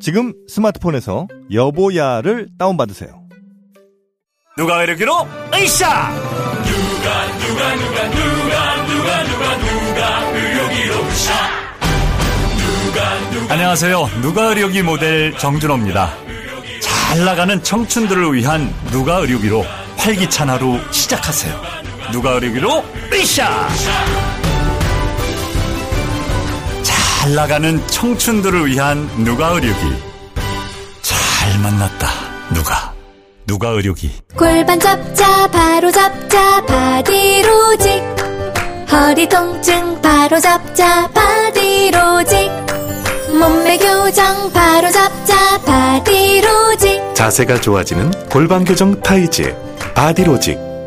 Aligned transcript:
지금 0.00 0.32
스마트폰에서 0.48 1.26
여보야를 1.52 2.48
다운받으세요. 2.58 3.22
누가 4.56 4.82
이르기로? 4.82 5.12
으쌰! 5.54 6.10
누가 6.64 7.26
누가 7.38 7.74
누가 7.76 8.08
누가 8.08 8.84
누가 8.86 9.24
누가 9.24 9.58
누가 9.58 10.30
의료기로 10.32 10.94
으쌰! 11.06 11.32
누가 12.84 13.30
누가 13.30 13.54
안녕하세요. 13.54 14.08
누가 14.22 14.44
의료기 14.48 14.82
모델 14.82 15.36
정준호입니다. 15.36 16.12
잘 16.80 17.24
나가는 17.24 17.62
청춘들을 17.62 18.34
위한 18.34 18.72
누가 18.90 19.16
의료기로 19.18 19.64
활기찬 19.96 20.50
하루 20.50 20.78
시작하세요. 20.92 21.60
누가 22.12 22.32
의료기로? 22.32 22.84
으쌰 23.12 23.68
잘 27.28 27.34
나가는 27.34 27.86
청춘들을 27.88 28.68
위한 28.68 29.06
누가 29.22 29.48
의료기? 29.48 29.80
잘 31.02 31.58
만났다 31.60 32.08
누가? 32.54 32.94
누가 33.46 33.68
의료기? 33.68 34.10
골반 34.34 34.80
잡자 34.80 35.46
바로 35.48 35.90
잡자 35.90 36.64
바디로직. 36.64 38.02
허리 38.90 39.28
통증 39.28 40.00
바로 40.00 40.40
잡자 40.40 41.06
바디로직. 41.08 42.50
몸매 43.38 43.76
교정 43.76 44.50
바로 44.50 44.90
잡자 44.90 45.58
바디로직. 45.66 47.14
자세가 47.14 47.60
좋아지는 47.60 48.10
골반 48.30 48.64
교정 48.64 48.98
타이즈 49.02 49.54
바디로직 49.94 50.58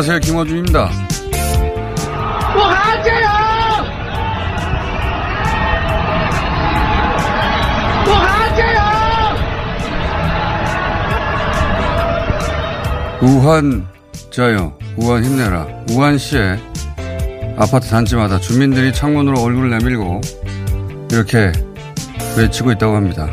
안녕하세요. 0.00 0.20
김호준입니다. 0.20 0.90
우한 13.20 13.86
자요. 14.30 14.72
우한 14.96 15.22
힘내라. 15.22 15.66
우한시의 15.90 16.58
아파트 17.58 17.90
단지마다 17.90 18.38
주민들이 18.38 18.94
창문으로 18.94 19.38
얼굴을 19.38 19.68
내밀고 19.68 20.22
이렇게 21.12 21.52
외치고 22.38 22.72
있다고 22.72 22.96
합니다. 22.96 23.28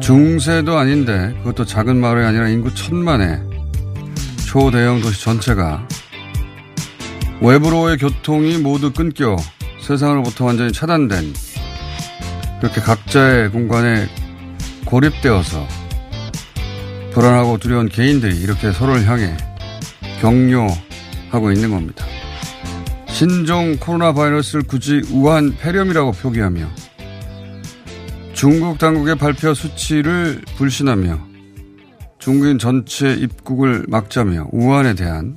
중세도 0.00 0.76
아닌데 0.76 1.32
그것도 1.38 1.64
작은 1.64 1.96
마을이 1.96 2.26
아니라 2.26 2.48
인구 2.48 2.74
천만의 2.74 3.53
초대형 4.54 5.00
도시 5.00 5.20
전체가 5.20 5.84
외부로의 7.40 7.98
교통이 7.98 8.58
모두 8.58 8.92
끊겨 8.92 9.34
세상으로부터 9.80 10.44
완전히 10.44 10.70
차단된 10.70 11.34
그렇게 12.60 12.80
각자의 12.80 13.50
공간에 13.50 14.06
고립되어서 14.84 15.66
불안하고 17.10 17.58
두려운 17.58 17.88
개인들이 17.88 18.40
이렇게 18.42 18.70
서로를 18.70 19.04
향해 19.08 19.36
격려하고 20.20 21.50
있는 21.50 21.70
겁니다. 21.70 22.04
신종 23.08 23.76
코로나 23.78 24.12
바이러스를 24.12 24.62
굳이 24.68 25.02
우한 25.10 25.56
폐렴이라고 25.56 26.12
표기하며 26.12 26.70
중국 28.34 28.78
당국의 28.78 29.16
발표 29.16 29.52
수치를 29.52 30.42
불신하며 30.56 31.33
중국인 32.24 32.58
전체 32.58 33.12
입국을 33.12 33.84
막자며 33.86 34.48
우한에 34.50 34.94
대한 34.94 35.36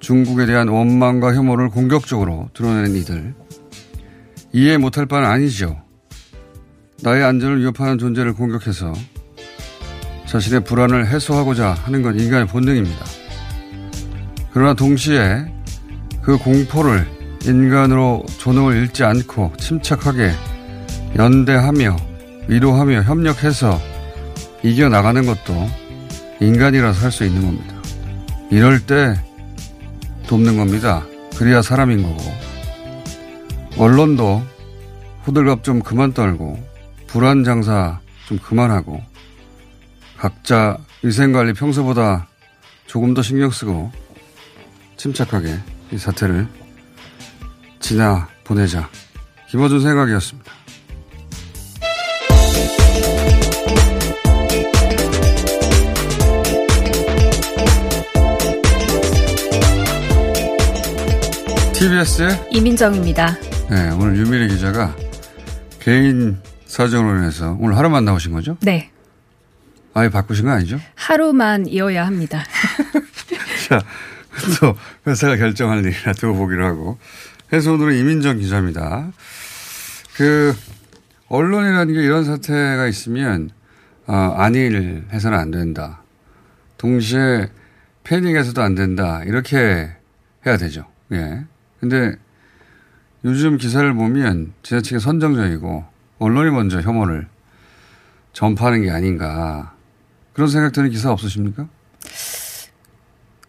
중국에 0.00 0.46
대한 0.46 0.68
원망과 0.68 1.34
혐오를 1.34 1.68
공격적으로 1.68 2.48
드러내는 2.54 2.96
이들 2.96 3.34
이해 4.54 4.78
못할 4.78 5.04
바는 5.04 5.28
아니죠. 5.28 5.76
나의 7.02 7.22
안전을 7.22 7.60
위협하는 7.60 7.98
존재를 7.98 8.32
공격해서 8.32 8.94
자신의 10.24 10.64
불안을 10.64 11.08
해소하고자 11.08 11.74
하는 11.84 12.00
건 12.00 12.18
인간의 12.18 12.46
본능입니다. 12.46 13.04
그러나 14.54 14.72
동시에 14.72 15.44
그 16.22 16.38
공포를 16.38 17.06
인간으로 17.44 18.24
존엄을 18.38 18.76
잃지 18.76 19.04
않고 19.04 19.52
침착하게 19.58 20.32
연대하며 21.16 21.96
위로하며 22.48 23.02
협력해서 23.02 23.78
이겨나가는 24.62 25.26
것도 25.26 25.81
인간이라서 26.42 27.04
할 27.04 27.12
수 27.12 27.24
있는 27.24 27.42
겁니다. 27.42 27.74
이럴 28.50 28.84
때 28.84 29.14
돕는 30.26 30.56
겁니다. 30.56 31.04
그래야 31.36 31.62
사람인 31.62 32.02
거고. 32.02 32.20
언론도 33.78 34.42
호들갑 35.26 35.64
좀 35.64 35.80
그만 35.80 36.12
떨고 36.12 36.58
불안 37.06 37.44
장사 37.44 38.00
좀 38.26 38.38
그만하고 38.38 39.02
각자 40.18 40.76
위생관리 41.02 41.52
평소보다 41.54 42.28
조금 42.86 43.14
더 43.14 43.22
신경 43.22 43.50
쓰고 43.50 43.90
침착하게 44.96 45.58
이 45.92 45.98
사태를 45.98 46.46
지나 47.80 48.28
보내자. 48.44 48.88
김어준 49.48 49.80
생각이었습니다. 49.80 50.52
TBS의 61.82 62.48
이민정입니다. 62.52 63.36
네, 63.68 63.90
오늘 63.98 64.16
유미래 64.16 64.46
기자가 64.46 64.94
개인 65.80 66.38
사정으로 66.64 67.18
인해서 67.18 67.56
오늘 67.58 67.76
하루만 67.76 68.04
나오신 68.04 68.30
거죠? 68.30 68.56
네. 68.60 68.92
아예 69.92 70.08
바꾸신 70.08 70.44
거 70.44 70.52
아니죠? 70.52 70.78
하루만 70.94 71.66
이어야 71.66 72.06
합니다. 72.06 72.44
자, 73.68 73.80
또 74.60 74.76
회사가 75.08 75.36
결정할 75.36 75.84
일이라 75.84 76.12
두고 76.12 76.38
보기로 76.38 76.64
하고. 76.64 76.98
해서 77.52 77.72
오늘은 77.72 77.96
이민정 77.96 78.38
기자입니다. 78.38 79.10
그, 80.14 80.54
언론이라는 81.26 81.94
게 81.94 82.00
이런 82.00 82.24
사태가 82.24 82.86
있으면 82.86 83.50
어, 84.06 84.14
안일 84.36 85.06
해서는 85.12 85.36
안 85.36 85.50
된다. 85.50 86.04
동시에 86.78 87.50
패닉해서도 88.04 88.62
안 88.62 88.76
된다. 88.76 89.24
이렇게 89.24 89.90
해야 90.46 90.56
되죠. 90.56 90.86
예. 91.10 91.44
근데 91.82 92.14
요즘 93.24 93.58
기사를 93.58 93.92
보면 93.92 94.52
지나치게 94.62 95.00
선정적이고 95.00 95.84
언론이 96.20 96.52
먼저 96.52 96.80
혐오를 96.80 97.26
전파하는 98.32 98.82
게 98.82 98.90
아닌가. 98.92 99.74
그런 100.32 100.48
생각 100.48 100.70
드는 100.70 100.90
기사 100.90 101.10
없으십니까? 101.10 101.66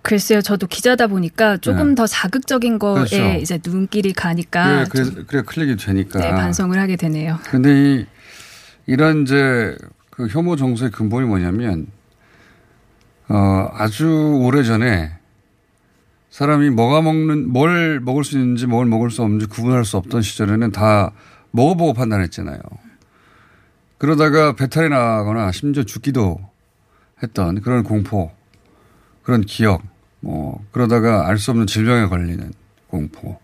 글쎄요, 0.01 0.41
저도 0.41 0.65
기자다 0.65 1.05
보니까 1.07 1.57
조금 1.57 1.89
네. 1.89 1.95
더 1.95 2.07
자극적인 2.07 2.79
거에 2.79 3.05
그렇죠. 3.05 3.39
이제 3.39 3.59
눈길이 3.63 4.13
가니까 4.13 4.85
그래, 4.85 5.03
좀, 5.03 5.13
그래, 5.13 5.25
그래 5.27 5.41
클릭이 5.43 5.77
되니까. 5.77 6.19
네, 6.19 6.31
반성을 6.31 6.77
하게 6.77 6.95
되네요. 6.95 7.37
근데 7.43 7.69
이, 7.71 8.05
이런 8.87 9.21
이제 9.21 9.77
그 10.09 10.27
혐오 10.27 10.55
정서의 10.55 10.89
근본이 10.89 11.27
뭐냐면, 11.27 11.85
어, 13.29 13.69
아주 13.73 14.07
오래 14.41 14.63
전에 14.63 15.11
사람이 16.33 16.71
뭐가 16.71 17.03
먹는, 17.03 17.51
뭘 17.53 17.99
먹을 17.99 18.23
수 18.23 18.39
있는지 18.39 18.65
뭘 18.65 18.87
먹을 18.87 19.11
수 19.11 19.21
없는지 19.21 19.45
구분할 19.45 19.85
수 19.85 19.97
없던 19.97 20.23
시절에는 20.23 20.71
다 20.71 21.11
먹어보고 21.51 21.93
판단했잖아요. 21.93 22.59
그러다가 23.99 24.53
배탈이 24.53 24.89
나거나 24.89 25.51
심지어 25.51 25.83
죽기도 25.83 26.39
했던 27.21 27.61
그런 27.61 27.83
공포, 27.83 28.31
그런 29.21 29.41
기억, 29.41 29.83
뭐, 30.21 30.65
그러다가 30.71 31.27
알 31.27 31.37
수 31.37 31.51
없는 31.51 31.67
질병에 31.67 32.07
걸리는 32.07 32.51
공포, 32.87 33.39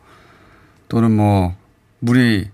또는 0.87 1.11
뭐, 1.11 1.55
물이 1.99 2.49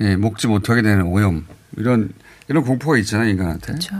예, 0.00 0.16
먹지 0.16 0.46
못하게 0.46 0.82
되는 0.82 1.06
오염, 1.06 1.44
이런, 1.76 2.12
이런 2.46 2.62
공포가 2.62 2.98
있잖아요, 2.98 3.28
인간한테. 3.30 3.66
그렇죠. 3.66 3.96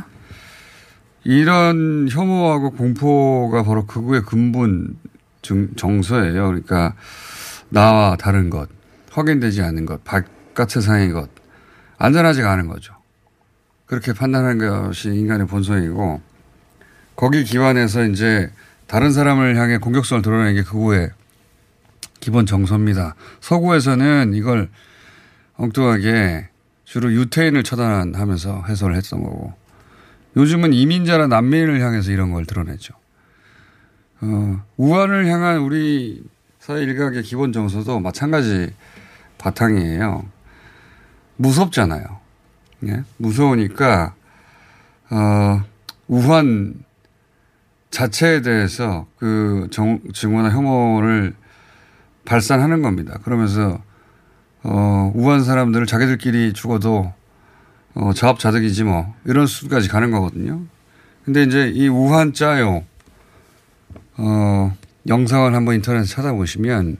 이런 1.24 2.06
혐오하고 2.08 2.70
공포가 2.70 3.64
바로 3.64 3.84
극우의 3.84 4.22
근본 4.22 4.96
증, 5.46 5.68
정서예요. 5.76 6.46
그러니까 6.46 6.94
나와 7.68 8.16
다른 8.16 8.50
것, 8.50 8.68
확인되지 9.12 9.62
않은 9.62 9.86
것, 9.86 10.02
바깥 10.04 10.70
세상의 10.70 11.12
것, 11.12 11.30
안전하지가 11.98 12.50
않은 12.52 12.66
거죠. 12.66 12.94
그렇게 13.86 14.12
판단하는 14.12 14.58
것이 14.58 15.08
인간의 15.10 15.46
본성이고 15.46 16.20
거기 17.14 17.44
기반해서 17.44 18.04
이제 18.06 18.50
다른 18.88 19.12
사람을 19.12 19.56
향해 19.56 19.78
공격성을 19.78 20.22
드러내는 20.22 20.54
게 20.54 20.62
극우의 20.62 21.10
기본 22.20 22.46
정서입니다. 22.46 23.14
서구에서는 23.40 24.34
이걸 24.34 24.68
엉뚱하게 25.54 26.48
주로 26.84 27.12
유태인을 27.12 27.62
처단하면서 27.62 28.64
해설을 28.68 28.96
했던 28.96 29.22
거고 29.22 29.54
요즘은 30.36 30.72
이민자나 30.72 31.28
난민을 31.28 31.80
향해서 31.80 32.10
이런 32.10 32.32
걸 32.32 32.44
드러내죠. 32.44 32.94
어, 34.22 34.62
우한을 34.76 35.26
향한 35.26 35.58
우리 35.58 36.22
사회 36.58 36.82
일각의 36.82 37.22
기본 37.22 37.52
정서도 37.52 38.00
마찬가지 38.00 38.72
바탕이에요. 39.38 40.24
무섭잖아요. 41.36 42.04
예? 42.86 43.04
무서우니까, 43.18 44.14
어, 45.10 45.62
우한 46.08 46.74
자체에 47.90 48.42
대해서 48.42 49.06
그 49.18 49.68
정, 49.70 50.00
증오나 50.12 50.50
혐오를 50.50 51.34
발산하는 52.24 52.82
겁니다. 52.82 53.18
그러면서, 53.22 53.80
어, 54.62 55.12
우한 55.14 55.44
사람들을 55.44 55.86
자기들끼리 55.86 56.52
죽어도, 56.52 57.12
어, 57.94 58.12
자업자득이지 58.12 58.84
뭐, 58.84 59.14
이런 59.24 59.46
수까지 59.46 59.88
가는 59.88 60.10
거거든요. 60.10 60.62
근데 61.24 61.42
이제 61.42 61.68
이 61.68 61.88
우한 61.88 62.32
짜요, 62.32 62.84
어, 64.18 64.76
영상을 65.06 65.54
한번 65.54 65.74
인터넷에 65.74 66.06
찾아보시면, 66.06 66.96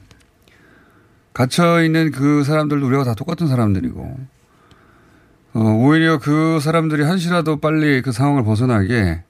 갇혀있는 1.33 2.11
그 2.11 2.43
사람들도 2.43 2.85
우리가 2.85 3.03
다 3.03 3.13
똑같은 3.13 3.47
사람들이고, 3.47 4.17
어, 5.53 5.59
오히려 5.59 6.19
그 6.19 6.59
사람들이 6.59 7.03
한시라도 7.03 7.59
빨리 7.59 8.01
그 8.01 8.11
상황을 8.11 8.43
벗어나게 8.43 9.23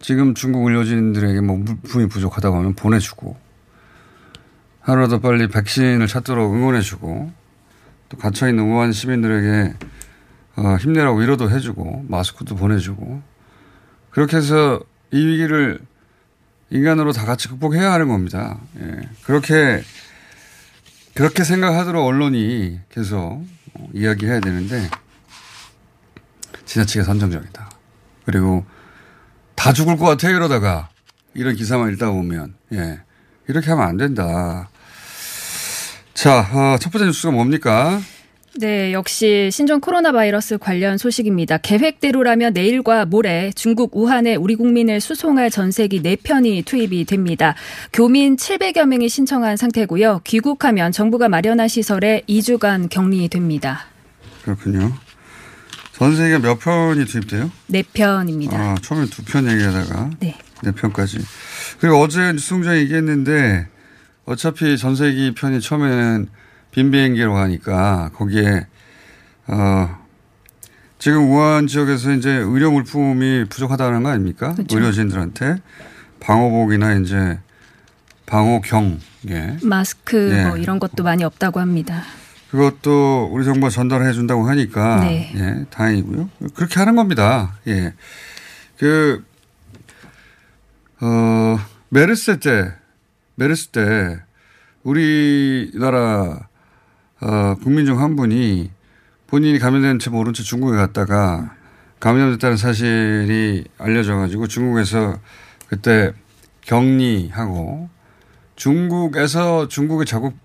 지금 0.00 0.34
중국 0.34 0.66
의료진들에게 0.66 1.40
뭐 1.42 1.56
물품이 1.58 2.08
부족하다고 2.08 2.56
하면 2.56 2.74
보내주고 2.74 3.36
하루라도 4.80 5.20
빨리 5.20 5.46
백신을 5.48 6.06
찾도록 6.06 6.54
응원해주고 6.54 7.32
또 8.08 8.16
갇혀있는 8.16 8.64
우한 8.64 8.92
시민들에게 8.92 9.74
어, 10.56 10.76
힘내라고 10.80 11.20
위로도 11.20 11.50
해주고 11.50 12.06
마스크도 12.08 12.56
보내주고 12.56 13.22
그렇게 14.10 14.38
해서 14.38 14.80
이 15.12 15.24
위기를 15.24 15.80
인간으로 16.72 17.12
다 17.12 17.26
같이 17.26 17.48
극복해야 17.48 17.92
하는 17.92 18.08
겁니다. 18.08 18.58
예. 18.80 19.00
그렇게 19.24 19.82
그렇게 21.14 21.44
생각하도록 21.44 22.04
언론이 22.04 22.80
계속 22.90 23.44
어, 23.74 23.88
이야기해야 23.92 24.40
되는데 24.40 24.88
지나치게 26.64 27.04
선정적이다. 27.04 27.70
그리고 28.24 28.64
다 29.54 29.74
죽을 29.74 29.98
것 29.98 30.06
같아 30.06 30.30
이러다가 30.30 30.88
이런 31.34 31.54
기사만 31.54 31.92
읽다 31.92 32.10
보면 32.10 32.54
예 32.72 33.00
이렇게 33.48 33.70
하면 33.70 33.86
안 33.86 33.98
된다. 33.98 34.70
자, 36.14 36.48
어, 36.52 36.78
첫 36.78 36.90
번째 36.90 37.06
뉴스가 37.06 37.32
뭡니까? 37.32 38.00
네, 38.58 38.92
역시 38.92 39.48
신종 39.50 39.80
코로나 39.80 40.12
바이러스 40.12 40.58
관련 40.58 40.98
소식입니다. 40.98 41.56
계획대로라면 41.56 42.52
내일과 42.52 43.06
모레 43.06 43.52
중국 43.54 43.96
우한에 43.96 44.34
우리 44.36 44.56
국민을 44.56 45.00
수송할 45.00 45.50
전세기 45.50 46.02
4편이 46.02 46.66
투입이 46.66 47.06
됩니다. 47.06 47.54
교민 47.94 48.36
700여 48.36 48.86
명이 48.86 49.08
신청한 49.08 49.56
상태고요. 49.56 50.20
귀국하면 50.24 50.92
정부가 50.92 51.30
마련한 51.30 51.68
시설에 51.68 52.22
2주간 52.28 52.90
격리됩니다. 52.90 53.86
그렇군요. 54.42 54.92
전세기가 55.94 56.40
몇 56.40 56.58
편이 56.58 57.06
투입돼요? 57.06 57.50
4편입니다. 57.70 58.52
아, 58.52 58.74
처음에 58.82 59.06
두편 59.06 59.50
얘기하다가 59.50 60.10
네. 60.20 60.36
네 60.62 60.72
편까지. 60.72 61.18
그리고 61.80 62.00
어제 62.00 62.20
뉴스공장 62.20 62.76
얘기했는데 62.76 63.66
어차피 64.26 64.76
전세기 64.76 65.32
편이 65.34 65.62
처음에는 65.62 66.28
빈 66.72 66.90
비행기로 66.90 67.34
가니까 67.34 68.10
거기에 68.14 68.66
어 69.46 70.02
지금 70.98 71.30
우한 71.30 71.66
지역에서 71.66 72.12
이제 72.12 72.30
의료 72.30 72.72
물품이 72.72 73.46
부족하다는 73.48 74.02
거 74.02 74.08
아닙니까? 74.08 74.54
그렇죠. 74.54 74.76
의료진들한테 74.76 75.56
방호복이나 76.20 76.94
이제 76.94 77.38
방호경 78.26 79.00
예. 79.28 79.58
마스크 79.62 80.32
예. 80.32 80.46
뭐 80.46 80.56
이런 80.56 80.78
것도 80.78 81.02
많이 81.02 81.22
없다고 81.24 81.60
합니다. 81.60 82.02
그것도 82.50 83.28
우리 83.32 83.44
정부가 83.44 83.68
전달해 83.70 84.12
준다고 84.12 84.48
하니까 84.48 85.00
네. 85.00 85.32
예, 85.34 85.64
다행이고요. 85.70 86.30
그렇게 86.54 86.78
하는 86.78 86.96
겁니다. 86.96 87.58
예. 87.66 87.94
그 88.78 89.24
어, 91.00 91.58
메르스 91.90 92.38
때 92.38 92.72
메르스 93.34 93.68
때 93.68 94.20
우리나라 94.82 96.48
어, 97.22 97.54
국민 97.62 97.86
중 97.86 98.00
한 98.00 98.16
분이 98.16 98.70
본인이 99.28 99.58
감염된 99.58 100.00
채 100.00 100.10
모른 100.10 100.34
채 100.34 100.42
중국에 100.42 100.76
갔다가 100.76 101.54
감염됐다는 102.00 102.56
사실이 102.56 103.64
알려져 103.78 104.16
가지고 104.16 104.48
중국에서 104.48 105.18
그때 105.68 106.12
격리하고 106.62 107.88
중국에서 108.56 109.68
중국의 109.68 110.06
자국 110.06 110.36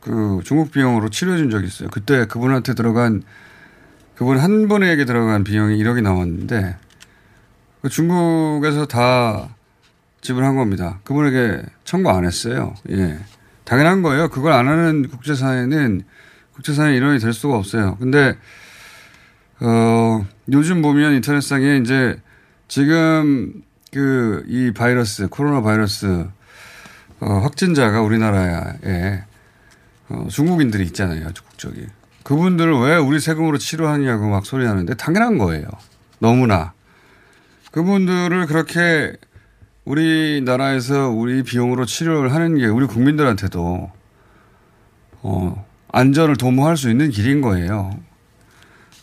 그 0.00 0.40
중국 0.44 0.70
비용으로 0.70 1.08
치료해 1.08 1.38
준 1.38 1.50
적이 1.50 1.66
있어요. 1.66 1.88
그때 1.90 2.26
그분한테 2.26 2.74
들어간 2.74 3.22
그분 4.14 4.38
한 4.38 4.68
분에게 4.68 5.04
들어간 5.06 5.44
비용이 5.44 5.82
1억이 5.82 6.02
나왔는데 6.02 6.76
그 7.80 7.88
중국에서 7.88 8.86
다 8.86 9.48
지불한 10.20 10.56
겁니다. 10.56 11.00
그분에게 11.04 11.62
청구 11.84 12.10
안 12.10 12.24
했어요. 12.24 12.74
예. 12.90 13.18
당연한 13.66 14.00
거예요. 14.00 14.30
그걸 14.30 14.52
안 14.52 14.68
하는 14.68 15.08
국제사회는 15.08 16.02
국제사회 16.54 16.96
일원이 16.96 17.18
될 17.18 17.34
수가 17.34 17.56
없어요. 17.56 17.96
근데 18.00 18.34
어 19.60 20.26
요즘 20.50 20.80
보면 20.80 21.12
인터넷상에 21.14 21.76
이제 21.76 22.18
지금 22.68 23.62
그 23.92 24.44
이 24.46 24.72
바이러스 24.72 25.28
코로나 25.28 25.62
바이러스 25.62 26.26
어, 27.20 27.38
확진자가 27.38 28.02
우리나라에 28.02 29.22
어, 30.08 30.26
중국인들이 30.30 30.84
있잖아요. 30.84 31.28
국적이. 31.48 31.86
그분들을 32.22 32.78
왜 32.80 32.96
우리 32.96 33.18
세금으로 33.20 33.56
치료하냐고 33.58 34.28
막 34.28 34.44
소리하는데 34.44 34.94
당연한 34.94 35.38
거예요. 35.38 35.66
너무나. 36.18 36.72
그분들을 37.72 38.46
그렇게 38.46 39.14
우리나라에서 39.86 41.08
우리 41.08 41.42
비용으로 41.42 41.86
치료를 41.86 42.34
하는 42.34 42.58
게 42.58 42.66
우리 42.66 42.86
국민들한테도 42.86 43.90
어, 45.22 45.66
안전을 45.92 46.36
도모할 46.36 46.76
수 46.76 46.90
있는 46.90 47.10
길인 47.10 47.40
거예요. 47.40 47.98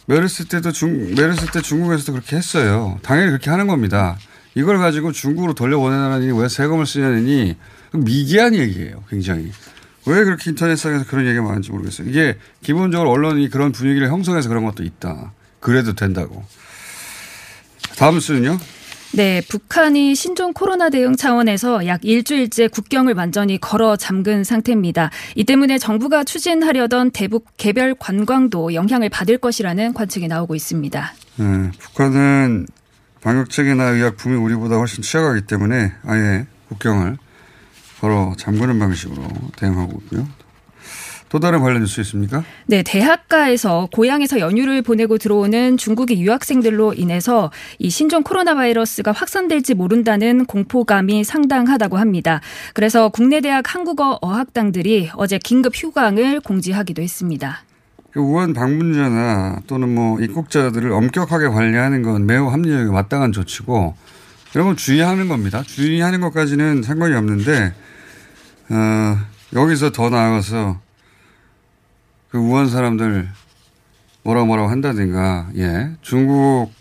메르스 0.05 0.45
때도 0.47 0.71
중, 0.71 1.15
메르스 1.15 1.47
때 1.47 1.61
중국에서도 1.61 2.11
그렇게 2.11 2.35
했어요. 2.35 2.99
당연히 3.01 3.29
그렇게 3.29 3.49
하는 3.49 3.67
겁니다. 3.67 4.17
이걸 4.55 4.77
가지고 4.77 5.11
중국으로 5.11 5.53
돌려보내라니 5.53 6.31
왜 6.39 6.49
세금을 6.49 6.85
쓰냐니 6.85 7.55
미개한 7.93 8.53
얘기예요. 8.53 9.03
굉장히. 9.09 9.51
왜 10.05 10.23
그렇게 10.25 10.51
인터넷상에서 10.51 11.05
그런 11.05 11.25
얘기가 11.25 11.43
많은지 11.43 11.71
모르겠어요. 11.71 12.09
이게 12.09 12.37
기본적으로 12.61 13.09
언론이 13.09 13.49
그런 13.49 13.71
분위기를 13.71 14.09
형성해서 14.09 14.49
그런 14.49 14.65
것도 14.65 14.83
있다. 14.83 15.31
그래도 15.61 15.93
된다고. 15.93 16.43
다음 17.97 18.19
수는요? 18.19 18.57
네, 19.15 19.41
북한이 19.47 20.15
신종 20.15 20.53
코로나 20.53 20.89
대응 20.89 21.15
차원에서 21.15 21.85
약 21.85 22.03
일주일째 22.03 22.67
국경을 22.67 23.13
완전히 23.13 23.59
걸어 23.59 23.95
잠근 23.95 24.43
상태입니다. 24.43 25.11
이 25.35 25.43
때문에 25.43 25.77
정부가 25.77 26.23
추진하려던 26.23 27.11
대북 27.11 27.45
개별 27.57 27.93
관광도 27.93 28.73
영향을 28.73 29.09
받을 29.09 29.37
것이라는 29.37 29.93
관측이 29.93 30.27
나오고 30.27 30.55
있습니다. 30.55 31.13
네, 31.35 31.71
북한은 31.77 32.65
방역책이나 33.21 33.83
의약품이 33.83 34.35
우리보다 34.35 34.77
훨씬 34.77 35.03
취약하기 35.03 35.41
때문에 35.41 35.91
아예 36.05 36.47
국경을 36.69 37.17
걸어 38.01 38.33
잠그는 38.35 38.79
방식으로 38.79 39.27
대응하고 39.57 40.01
있고요. 40.05 40.27
또 41.33 41.39
다른 41.39 41.61
관련 41.61 41.81
뉴스 41.81 41.99
있습니까? 42.01 42.43
네, 42.67 42.83
대학가에서 42.83 43.89
고향에서 43.91 44.39
연휴를 44.39 44.83
보내고 44.83 45.17
들어오는 45.17 45.77
중국의 45.77 46.21
유학생들로 46.21 46.93
인해서 46.93 47.49
이 47.79 47.89
신종 47.89 48.21
코로나 48.21 48.53
바이러스가 48.53 49.11
확산될지 49.11 49.73
모른다는 49.73 50.45
공포감이 50.45 51.23
상당하다고 51.23 51.97
합니다. 51.97 52.39
그래서 52.75 53.09
국내 53.09 53.41
대학 53.41 53.73
한국어 53.73 54.19
어학당들이 54.21 55.09
어제 55.15 55.39
긴급 55.39 55.73
휴강을 55.75 56.39
공지하기도 56.41 57.01
했습니다. 57.01 57.63
그 58.11 58.19
우한 58.19 58.53
방문자나 58.53 59.61
또는 59.65 59.89
뭐 59.89 60.21
입국자들을 60.21 60.91
엄격하게 60.91 61.47
관리하는 61.47 62.03
건 62.03 62.27
매우 62.27 62.45
합리적이고 62.49 62.93
마땅한 62.93 63.31
조치고 63.31 63.95
건 64.53 64.77
주의하는 64.77 65.27
겁니다. 65.27 65.63
주의하는 65.63 66.21
것까지는 66.21 66.83
상관이 66.83 67.15
없는데 67.15 67.73
어, 68.69 69.17
여기서 69.55 69.91
더 69.91 70.11
나아가서 70.11 70.92
그 72.33 72.39
우한 72.39 72.67
사람들 72.67 73.29
뭐라 74.23 74.43
뭐라고 74.45 74.67
한다든가, 74.67 75.51
예. 75.55 75.91
중국인들의 76.01 76.73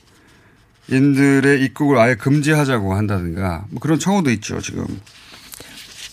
입국을 1.63 1.99
아예 1.99 2.15
금지하자고 2.15 2.95
한다든가, 2.95 3.67
뭐 3.69 3.79
그런 3.79 3.99
청원도 3.99 4.31
있죠, 4.31 4.63
지금. 4.63 4.87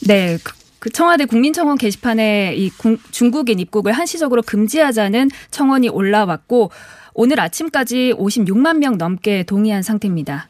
네. 0.06 0.38
그, 0.44 0.54
그 0.80 0.90
청와대 0.90 1.24
국민청원 1.24 1.78
게시판에 1.78 2.54
이 2.58 2.70
중국인 3.12 3.60
입국을 3.60 3.94
한시적으로 3.94 4.42
금지하자는 4.42 5.30
청원이 5.52 5.88
올라왔고, 5.88 6.72
오늘 7.14 7.40
아침까지 7.40 8.16
56만 8.18 8.80
명 8.80 8.98
넘게 8.98 9.44
동의한 9.44 9.84
상태입니다. 9.84 10.50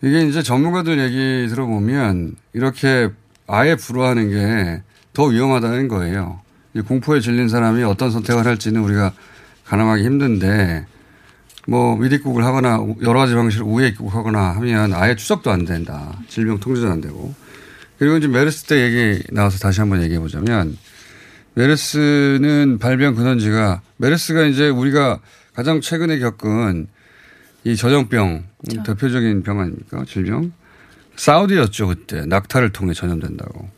이게 0.00 0.22
이제 0.22 0.42
전문가들 0.42 0.98
얘기 0.98 1.50
들어보면 1.50 2.36
이렇게 2.54 3.10
아예 3.46 3.76
불허하는 3.76 4.30
게 4.30 4.82
더 5.12 5.24
위험하다는 5.24 5.88
거예요. 5.88 6.40
공포에 6.80 7.20
질린 7.20 7.48
사람이 7.48 7.82
어떤 7.84 8.10
선택을 8.10 8.46
할지는 8.46 8.82
우리가 8.82 9.12
가늠하기 9.64 10.04
힘든데 10.04 10.86
뭐 11.68 11.96
미입국을 11.96 12.44
하거나 12.44 12.84
여러 13.02 13.20
가지 13.20 13.34
방식으로 13.34 13.68
우회 13.68 13.88
입국하거나 13.88 14.56
하면 14.56 14.94
아예 14.94 15.14
추적도 15.14 15.50
안 15.50 15.64
된다. 15.64 16.18
질병 16.28 16.58
통제도 16.58 16.88
안 16.90 17.00
되고. 17.00 17.34
그리고 17.98 18.16
이제 18.16 18.26
메르스 18.26 18.64
때 18.64 18.82
얘기 18.82 19.22
나와서 19.30 19.58
다시 19.58 19.80
한번 19.80 20.02
얘기해 20.02 20.18
보자면 20.18 20.76
메르스는 21.54 22.78
발병 22.80 23.14
근원지가 23.14 23.82
메르스가 23.98 24.44
이제 24.46 24.68
우리가 24.68 25.20
가장 25.54 25.80
최근에 25.80 26.18
겪은 26.18 26.88
이 27.64 27.76
전염병 27.76 28.44
그렇죠. 28.68 28.82
대표적인 28.82 29.42
병 29.42 29.60
아닙니까? 29.60 30.04
질병. 30.08 30.52
사우디였죠 31.14 31.88
그때 31.88 32.26
낙타를 32.26 32.72
통해 32.72 32.94
전염된다고. 32.94 33.68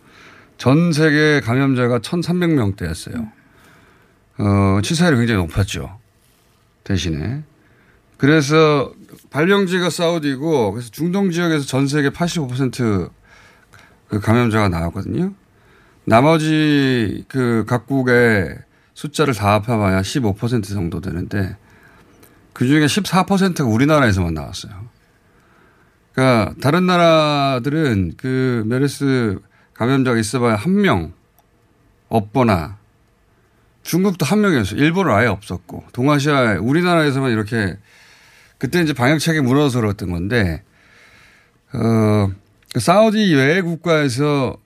전 0.64 0.94
세계 0.94 1.42
감염자가 1.42 1.98
1,300명대였어요. 1.98 3.30
어, 4.38 4.80
치사율이 4.82 5.18
굉장히 5.18 5.42
높았죠. 5.42 5.98
대신에. 6.84 7.42
그래서 8.16 8.90
발병지가 9.28 9.90
사우디고 9.90 10.72
그래서 10.72 10.88
중동 10.90 11.30
지역에서 11.30 11.66
전 11.66 11.86
세계 11.86 12.08
85%그 12.08 13.10
감염자가 14.22 14.70
나왔거든요. 14.70 15.34
나머지 16.06 17.26
그 17.28 17.66
각국의 17.68 18.56
숫자를 18.94 19.34
다 19.34 19.52
합해봐야 19.56 20.00
15% 20.00 20.64
정도 20.66 21.02
되는데 21.02 21.58
그 22.54 22.66
중에 22.66 22.86
14%가 22.86 23.64
우리나라에서만 23.64 24.32
나왔어요. 24.32 24.72
그러니까 26.14 26.54
다른 26.62 26.86
나라들은 26.86 28.14
그 28.16 28.64
메르스 28.64 29.40
감염자가 29.74 30.18
있어봐야 30.18 30.56
한 30.56 30.72
명 30.72 31.12
없거나 32.08 32.78
중국도 33.82 34.24
한 34.24 34.40
명이었어요. 34.40 34.80
일본은 34.80 35.12
아예 35.12 35.26
없었고 35.26 35.84
동아시아 35.92 36.58
우리나라에서만 36.60 37.32
이렇게 37.32 37.76
그때 38.58 38.80
이제 38.80 38.92
방역책이 38.92 39.40
무너져서 39.40 39.80
그랬던 39.80 40.10
건데 40.10 40.62
어 41.74 42.30
사우디 42.78 43.34
외의 43.34 43.62
국가에서 43.62 44.56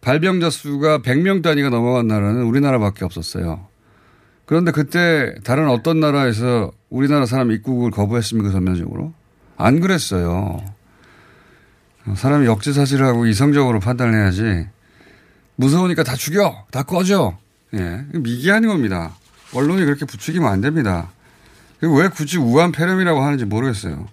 발병자 0.00 0.50
수가 0.50 0.98
100명 0.98 1.42
단위가 1.42 1.70
넘어간 1.70 2.06
나라는 2.06 2.42
우리나라밖에 2.42 3.04
없었어요. 3.04 3.66
그런데 4.44 4.70
그때 4.70 5.34
다른 5.42 5.68
어떤 5.68 5.98
나라에서 6.00 6.70
우리나라 6.90 7.24
사람 7.24 7.50
입국을 7.50 7.90
거부했습니까 7.90 8.50
전면적으로? 8.50 9.14
안 9.56 9.80
그랬어요. 9.80 10.62
사람이 12.14 12.46
역지사지를 12.46 13.06
하고 13.06 13.26
이성적으로 13.26 13.80
판단을 13.80 14.14
해야지. 14.14 14.68
무서우니까 15.56 16.04
다 16.04 16.14
죽여. 16.14 16.66
다 16.70 16.82
꺼져. 16.82 17.38
예. 17.74 18.04
미개한 18.12 18.66
겁니다. 18.66 19.14
언론이 19.54 19.84
그렇게 19.84 20.04
부추기면 20.04 20.50
안 20.50 20.60
됩니다. 20.60 21.10
왜 21.80 22.08
굳이 22.08 22.38
우한 22.38 22.72
폐렴이라고 22.72 23.22
하는지 23.22 23.44
모르겠어요. 23.44 24.06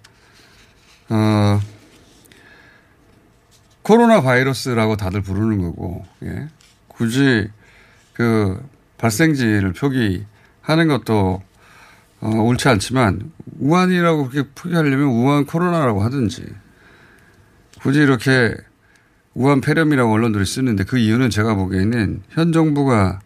어, 1.10 1.60
코로나 3.82 4.22
바이러스라고 4.22 4.96
다들 4.96 5.22
부르는 5.22 5.60
거고 5.62 6.04
예. 6.22 6.48
굳이 6.88 7.48
그 8.12 8.62
발생지를 8.98 9.72
표기하는 9.72 10.88
것도 10.88 11.42
어, 12.20 12.28
옳지 12.28 12.68
않지만 12.68 13.32
우한이라고 13.58 14.28
그렇게 14.28 14.48
표기하려면 14.54 15.06
우한 15.08 15.44
코로나라고 15.44 16.02
하든지 16.04 16.44
굳이 17.82 17.98
이렇게 18.00 18.54
우한 19.34 19.60
폐렴이라고 19.60 20.12
언론들이 20.12 20.46
쓰는데 20.46 20.84
그 20.84 20.98
이유는 20.98 21.30
제가 21.30 21.54
보기에는 21.54 22.22
현 22.30 22.52
정부가 22.52 23.20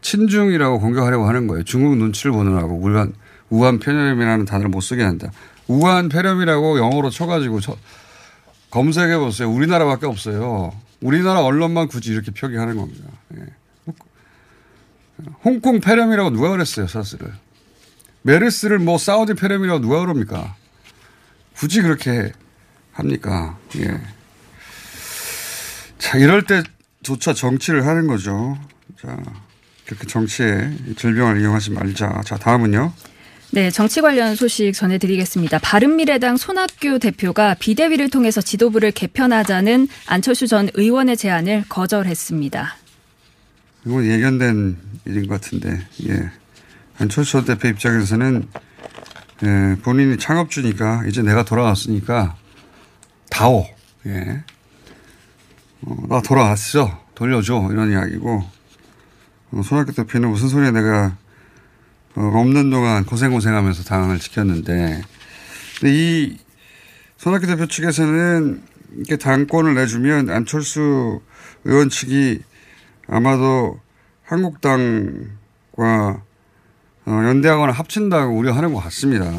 친중이라고 0.00 0.80
공격하려고 0.80 1.28
하는 1.28 1.46
거예요. 1.46 1.62
중국 1.64 1.96
눈치를 1.96 2.32
보느라고 2.32 2.74
우한, 2.78 3.12
우한 3.50 3.78
폐렴이라는 3.78 4.46
단어를 4.46 4.70
못 4.70 4.80
쓰게 4.80 5.02
한다. 5.02 5.30
우한 5.68 6.08
폐렴이라고 6.08 6.78
영어로 6.78 7.10
쳐가지고 7.10 7.60
쳐, 7.60 7.76
검색해 8.70 9.18
보세요. 9.18 9.50
우리나라밖에 9.50 10.06
없어요. 10.06 10.72
우리나라 11.02 11.42
언론만 11.42 11.88
굳이 11.88 12.12
이렇게 12.12 12.30
표기하는 12.30 12.76
겁니다. 12.76 13.04
예. 13.36 13.46
홍콩 15.44 15.80
폐렴이라고 15.80 16.30
누가 16.30 16.48
그랬어요, 16.50 16.86
사스를. 16.86 17.32
메르스를 18.22 18.78
뭐 18.78 18.98
사우디 18.98 19.34
폐렴이라고 19.34 19.80
누가 19.80 20.00
그럽니까? 20.00 20.56
굳이 21.54 21.82
그렇게 21.82 22.32
합니까? 22.92 23.58
예. 23.76 24.00
자, 25.98 26.18
이럴 26.18 26.44
때조차 26.44 27.32
정치를 27.34 27.86
하는 27.86 28.06
거죠. 28.06 28.58
자, 29.00 29.16
그렇게 29.86 30.06
정치에 30.06 30.70
질병을 30.96 31.40
이용하지 31.40 31.70
말자. 31.70 32.22
자, 32.24 32.36
다음은요. 32.36 32.92
네, 33.54 33.70
정치 33.70 34.00
관련 34.00 34.34
소식 34.34 34.72
전해드리겠습니다. 34.72 35.58
바른미래당 35.58 36.38
손학규 36.38 36.98
대표가 36.98 37.54
비대위를 37.54 38.08
통해서 38.08 38.40
지도부를 38.40 38.92
개편하자는 38.92 39.88
안철수 40.06 40.46
전 40.46 40.70
의원의 40.72 41.18
제안을 41.18 41.64
거절했습니다. 41.68 42.76
이건 43.84 44.06
예견된 44.06 44.76
일인 45.04 45.26
것 45.26 45.40
같은데, 45.40 45.86
예. 46.08 46.30
안철수 46.98 47.44
대표 47.44 47.68
입장에서는 47.68 48.48
예, 49.44 49.76
본인이 49.82 50.16
창업주니까 50.18 51.04
이제 51.08 51.20
내가 51.20 51.44
돌아왔으니까 51.44 52.36
다오. 53.32 53.66
예. 54.06 54.44
어, 55.82 55.96
나 56.08 56.20
돌아왔어. 56.20 57.00
돌려줘. 57.14 57.68
이런 57.72 57.90
이야기고. 57.90 58.44
어, 59.52 59.62
손학규 59.62 59.92
대표는 59.92 60.28
무슨 60.28 60.48
소리야 60.48 60.70
내가 60.70 61.16
어, 62.14 62.20
없는 62.20 62.70
동안 62.70 63.04
고생고생하면서 63.06 63.84
당을 63.84 64.18
지켰는데. 64.18 65.02
근데 65.80 65.94
이 65.94 66.36
손학규 67.16 67.46
대표 67.46 67.66
측에서는 67.66 68.62
이렇게 68.96 69.16
당권을 69.16 69.74
내주면 69.74 70.28
안철수 70.28 71.20
의원 71.64 71.88
측이 71.88 72.40
아마도 73.08 73.80
한국당과 74.24 75.30
어, 75.78 77.10
연대하거나 77.10 77.72
합친다고 77.72 78.36
우려하는 78.36 78.74
것 78.74 78.80
같습니다. 78.80 79.32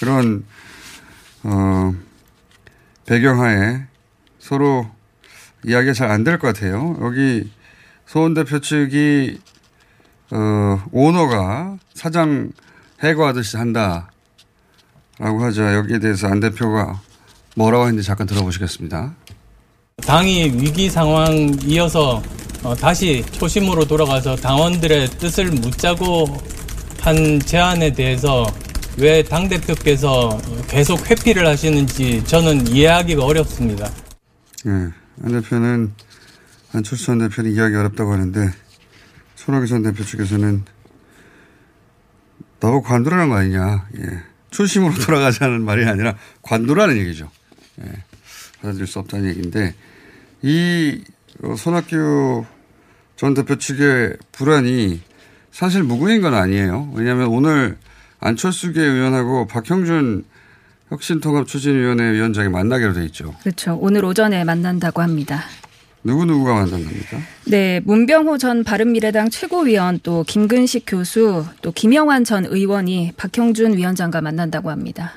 그런 0.00 0.44
어, 1.44 1.94
배경하에 3.08 3.80
서로 4.38 4.86
이야기가 5.64 5.92
잘 5.92 6.10
안 6.10 6.24
될 6.24 6.38
것 6.38 6.48
같아요. 6.54 6.96
여기 7.00 7.50
소원 8.06 8.34
대표 8.34 8.60
측이 8.60 9.38
어, 10.30 10.82
오너가 10.92 11.78
사장 11.94 12.52
해고하듯이 13.02 13.56
한다라고 13.56 14.08
하자 15.18 15.74
여기에 15.74 15.98
대해서 16.00 16.28
안 16.28 16.40
대표가 16.40 17.00
뭐라고 17.56 17.86
했는지 17.86 18.06
잠깐 18.06 18.26
들어보시겠습니다. 18.26 19.14
당이 20.06 20.52
위기 20.60 20.88
상황이어서 20.90 22.22
어, 22.62 22.74
다시 22.74 23.24
초심으로 23.32 23.86
돌아가서 23.86 24.36
당원들의 24.36 25.08
뜻을 25.18 25.46
묻자고 25.46 26.26
한 27.00 27.40
제안에 27.40 27.92
대해서 27.92 28.46
왜 29.00 29.22
당대표께서 29.22 30.40
계속 30.68 31.08
회피를 31.08 31.46
하시는지 31.46 32.24
저는 32.24 32.66
이해하기가 32.66 33.24
어렵습니다. 33.24 33.90
예, 34.66 34.70
안 34.70 34.92
대표는 35.40 35.92
안철수 36.72 37.06
전 37.06 37.18
대표는 37.18 37.52
이해하기 37.52 37.76
어렵다고 37.76 38.12
하는데 38.12 38.50
손학규 39.36 39.66
전 39.66 39.82
대표 39.82 40.04
측에서는 40.04 40.64
나보고 42.60 42.82
관두라는 42.82 43.28
거 43.28 43.36
아니냐. 43.36 43.86
예. 43.98 44.22
초심으로 44.50 44.94
돌아가자는 45.04 45.62
말이 45.62 45.84
아니라 45.84 46.16
관두라는 46.42 46.96
얘기죠. 46.98 47.30
예. 47.82 47.92
받아들일 48.60 48.88
수 48.88 48.98
없다는 48.98 49.28
얘기인데 49.30 49.74
이 50.42 51.02
어, 51.44 51.54
손학규 51.54 52.44
전 53.14 53.34
대표 53.34 53.56
측의 53.56 54.16
불안이 54.32 55.00
사실 55.52 55.84
무근인 55.84 56.20
건 56.20 56.34
아니에요. 56.34 56.92
왜냐하면 56.94 57.28
오늘 57.28 57.78
안철수계 58.20 58.80
의원하고 58.80 59.46
박형준 59.46 60.24
혁신통합 60.88 61.46
추진위원회 61.46 62.12
위원장이 62.12 62.48
만나기로 62.48 62.94
돼 62.94 63.04
있죠. 63.06 63.34
그렇죠. 63.42 63.76
오늘 63.80 64.04
오전에 64.04 64.44
만난다고 64.44 65.02
합니다. 65.02 65.44
누구누구가 66.04 66.54
만난답니까? 66.54 67.18
네, 67.46 67.80
문병호 67.84 68.38
전 68.38 68.64
바른미래당 68.64 69.30
최고위원 69.30 70.00
또 70.02 70.24
김근식 70.24 70.84
교수 70.86 71.44
또 71.60 71.72
김영환 71.72 72.24
전 72.24 72.46
의원이 72.46 73.12
박형준 73.16 73.76
위원장과 73.76 74.20
만난다고 74.20 74.70
합니다. 74.70 75.12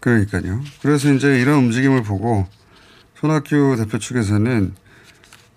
그러니까요. 0.00 0.60
그래서 0.82 1.12
이제 1.12 1.40
이런 1.40 1.58
움직임을 1.58 2.02
보고 2.02 2.46
손학규 3.16 3.76
대표 3.78 3.98
측에서는 3.98 4.74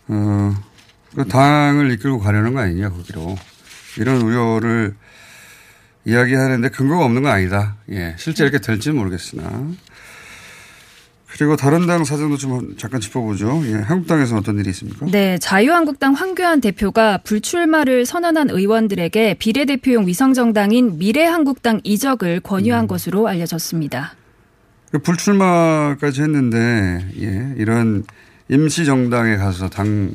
어, 0.10 0.54
그 1.16 1.26
당을 1.28 1.92
이끌고 1.92 2.20
가려는 2.20 2.54
거 2.54 2.60
아니냐 2.60 2.90
거기로 2.90 3.38
이런 3.98 4.22
우려를 4.22 4.96
이야기하는데 6.06 6.70
근거가 6.70 7.06
없는 7.06 7.24
건 7.24 7.32
아니다. 7.32 7.76
예, 7.92 8.16
실제 8.18 8.44
이렇게 8.44 8.60
될지는 8.60 8.98
모르겠으나 8.98 9.72
그리고 11.32 11.56
다른 11.56 11.88
당 11.88 12.04
사정도 12.04 12.38
좀 12.38 12.76
잠깐 12.78 13.02
짚어보죠. 13.02 13.64
예, 13.66 13.74
한국당에서 13.76 14.38
어떤 14.38 14.60
일이 14.60 14.70
있습니까? 14.70 15.06
네, 15.08 15.38
자유한국당 15.40 16.14
황교안 16.14 16.62
대표가 16.62 17.18
불출마를 17.20 18.06
선언한 18.06 18.50
의원들에게 18.52 19.36
비례대표용 19.40 20.08
위성정당인 20.08 21.00
미래한국당 21.00 21.82
이적을 21.84 22.42
권유한 22.42 22.86
음. 22.86 22.88
것으로 22.88 23.28
알려졌습니다. 23.28 24.16
그 24.92 25.00
불출마까지 25.00 26.22
했는데 26.22 27.08
예, 27.20 27.56
이런 27.58 28.04
임시 28.50 28.86
정당에 28.86 29.38
가서 29.38 29.70
당 29.70 30.12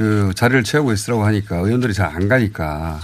그 0.00 0.32
자리를 0.34 0.64
채우고 0.64 0.94
있으라고 0.94 1.24
하니까 1.26 1.58
의원들이 1.58 1.92
잘 1.92 2.10
안 2.10 2.26
가니까 2.26 3.00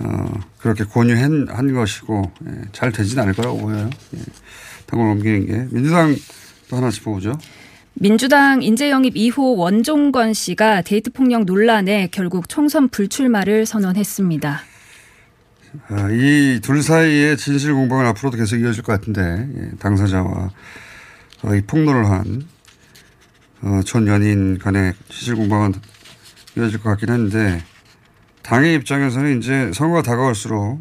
어, 0.00 0.40
그렇게 0.58 0.84
권유한 0.84 1.46
한 1.50 1.74
것이고 1.74 2.32
예, 2.46 2.62
잘 2.72 2.90
되진 2.90 3.18
않을 3.18 3.34
거라고 3.34 3.58
보여요. 3.58 3.90
예. 4.14 4.20
당을 4.86 5.06
옮기는 5.06 5.46
게 5.46 5.66
민주당 5.70 6.16
또 6.68 6.76
하나 6.76 6.90
짚어보죠. 6.90 7.38
민주당 7.94 8.62
인재영입 8.62 9.14
2호 9.14 9.58
원종건 9.58 10.32
씨가 10.32 10.82
데이트 10.82 11.10
폭력 11.10 11.44
논란에 11.44 12.08
결국 12.12 12.48
총선 12.48 12.88
불출마를 12.88 13.66
선언했습니다. 13.66 14.60
아, 15.88 16.10
이둘 16.10 16.82
사이의 16.82 17.36
진실 17.36 17.74
공방은 17.74 18.06
앞으로도 18.06 18.36
계속 18.36 18.56
이어질 18.56 18.82
것 18.82 18.92
같은데 18.92 19.48
예, 19.54 19.70
당사자와 19.78 20.50
어, 21.42 21.54
이 21.54 21.60
폭로를 21.62 22.06
한 22.06 22.44
어, 23.62 23.80
전 23.84 24.06
연인 24.06 24.58
간의 24.58 24.94
진실 25.10 25.36
공방은 25.36 25.74
이어질 26.56 26.80
것 26.80 26.90
같긴 26.90 27.10
한데 27.10 27.62
당의 28.42 28.74
입장에서는 28.74 29.38
이제 29.38 29.70
선거가 29.74 30.02
다가올수록 30.02 30.80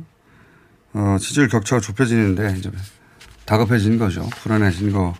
어, 0.93 1.17
지지율 1.19 1.47
격차가 1.47 1.81
좁혀지는데 1.81 2.55
이제 2.57 2.71
다급해진 3.45 3.97
거죠. 3.97 4.27
불안해진 4.41 4.91
거고. 4.91 5.15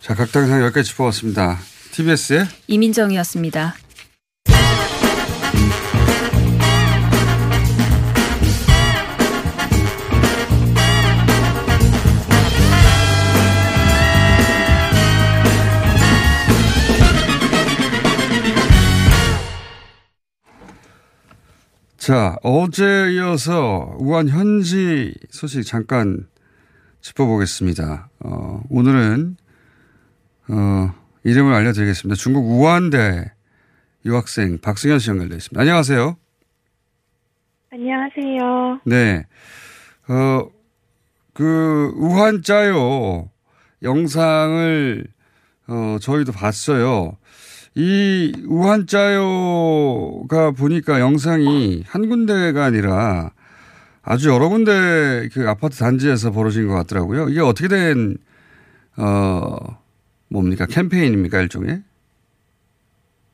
자, 0.00 0.14
각 0.14 0.32
당상 0.32 0.62
여기까지 0.62 0.90
짚어봤습니다. 0.90 1.58
TBS의 1.92 2.46
이민정이었습니다. 2.66 3.74
자, 22.08 22.38
어제 22.42 23.12
이어서 23.12 23.94
우한 23.98 24.30
현지 24.30 25.12
소식 25.28 25.62
잠깐 25.64 26.26
짚어보겠습니다. 27.02 28.08
어, 28.20 28.62
오늘은, 28.70 29.36
어, 30.48 30.94
이름을 31.24 31.52
알려드리겠습니다. 31.52 32.16
중국 32.16 32.46
우한대 32.46 33.30
유학생 34.06 34.56
박승현 34.56 35.00
씨 35.00 35.10
연결되어 35.10 35.36
있습니다. 35.36 35.60
안녕하세요. 35.60 36.16
안녕하세요. 37.74 38.80
네. 38.86 39.26
어, 40.08 40.48
그, 41.34 41.92
우한자요 41.94 43.28
영상을, 43.82 45.06
어, 45.66 45.98
저희도 46.00 46.32
봤어요. 46.32 47.18
이 47.74 48.32
우한자요가 48.46 50.52
보니까 50.52 51.00
영상이 51.00 51.82
한 51.86 52.08
군데가 52.08 52.64
아니라 52.64 53.30
아주 54.02 54.30
여러 54.30 54.48
군데 54.48 55.28
그 55.32 55.48
아파트 55.48 55.78
단지에서 55.78 56.32
벌어진 56.32 56.66
것 56.66 56.74
같더라고요. 56.74 57.28
이게 57.28 57.40
어떻게 57.40 57.68
된, 57.68 58.16
어, 58.96 59.56
뭡니까? 60.30 60.66
캠페인입니까? 60.66 61.40
일종의? 61.42 61.82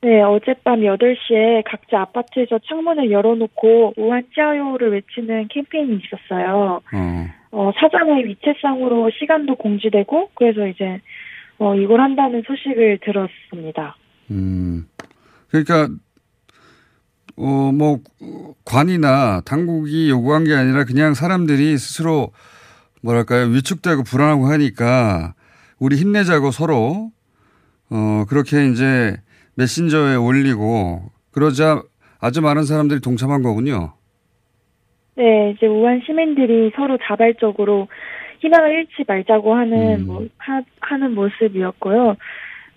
네, 0.01 0.21
어젯밤 0.21 0.81
8시에 0.81 1.63
각자 1.65 2.01
아파트에서 2.01 2.59
창문을 2.59 3.09
열어놓고 3.09 3.93
우한짜요를 3.97 4.91
외치는 4.91 5.47
캠페인이 5.47 5.99
있었어요. 6.03 6.81
어. 6.93 7.27
어, 7.51 7.71
사전에 7.79 8.23
위챗상으로 8.23 9.11
시간도 9.17 9.55
공지되고, 9.55 10.31
그래서 10.35 10.67
이제, 10.67 10.99
어, 11.57 11.73
이걸 11.73 12.01
한다는 12.01 12.43
소식을 12.45 12.99
들었습니다. 13.01 13.95
음. 14.31 14.87
그러니까 15.49 15.89
어, 17.37 17.71
뭐, 17.73 17.99
관이나 18.63 19.41
당국이 19.41 20.09
요구한 20.09 20.45
게 20.45 20.53
아니라 20.53 20.85
그냥 20.85 21.13
사람들이 21.13 21.77
스스로 21.77 22.31
뭐랄까요, 23.01 23.47
위축되고 23.47 24.03
불안하고 24.03 24.45
하니까 24.47 25.33
우리 25.77 25.97
힘내자고 25.97 26.51
서로, 26.51 27.11
어, 27.89 28.25
그렇게 28.29 28.67
이제 28.67 29.17
메신저에 29.55 30.15
올리고 30.15 31.11
그러자 31.31 31.83
아주 32.19 32.41
많은 32.41 32.63
사람들이 32.63 33.01
동참한 33.01 33.43
거군요. 33.43 33.93
네, 35.15 35.51
이제 35.55 35.67
우한 35.67 36.01
시민들이 36.05 36.71
서로 36.75 36.97
자발적으로 37.03 37.87
희망을 38.39 38.71
잃지 38.71 39.03
말자고 39.07 39.55
하는, 39.55 39.99
음. 39.99 40.05
뭐, 40.07 40.27
하, 40.37 40.61
하는 40.79 41.13
모습이었고요. 41.13 42.15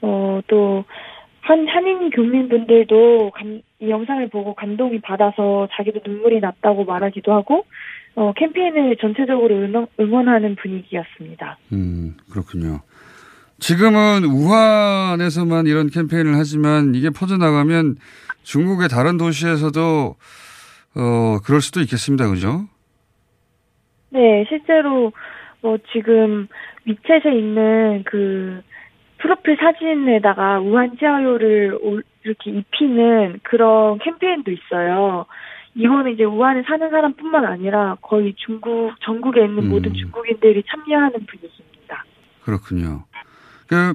어, 0.03 0.41
또, 0.49 0.85
한, 1.49 1.67
한인 1.67 2.11
교민분들도 2.11 3.31
감, 3.35 3.63
이 3.81 3.89
영상을 3.89 4.29
보고 4.29 4.55
감동이 4.55 5.01
받아서 5.01 5.67
자기도 5.73 6.01
눈물이 6.05 6.41
났다고 6.41 6.85
말하기도 6.85 7.33
하고, 7.33 7.65
어, 8.17 8.35
캠페인을 8.35 8.97
전체적으로 9.01 9.57
응원, 9.57 9.87
응원 9.99 10.29
하는 10.29 10.57
분위기였습니다. 10.57 11.57
음, 11.73 12.19
그렇군요. 12.31 12.81
지금은 13.61 14.25
우한에서만 14.25 15.67
이런 15.67 15.89
캠페인을 15.89 16.37
하지만 16.37 16.95
이게 16.95 17.09
퍼져나가면 17.09 17.97
중국의 18.43 18.91
다른 18.91 19.17
도시에서도 19.17 20.17
어, 20.97 21.39
그럴 21.47 21.63
수도 21.63 21.81
있겠습니다. 21.81 22.29
그죠? 22.29 22.67
네, 24.11 24.45
실제로 24.51 25.13
뭐 25.63 25.79
지금 25.93 26.47
위챗에 26.87 27.33
있는 27.33 28.05
그 28.05 28.61
프로필 29.19 29.57
사진에다가 29.57 30.61
우한 30.61 30.97
지하요를 30.99 31.79
이렇게 32.25 32.51
입히는 32.51 33.41
그런 33.43 33.99
캠페인도 33.99 34.51
있어요. 34.51 35.27
이거는 35.75 36.13
이제 36.13 36.25
우한에 36.25 36.63
사는 36.63 36.91
사람뿐만 36.91 37.45
아니라 37.45 37.97
거의 38.01 38.35
중국 38.37 38.93
전국에 39.01 39.45
있는 39.45 39.65
음. 39.65 39.69
모든 39.69 39.95
중국인들이 39.95 40.63
참여하는 40.69 41.27
분위기입니다. 41.27 42.05
그렇군요. 42.43 43.05
그 43.69 43.95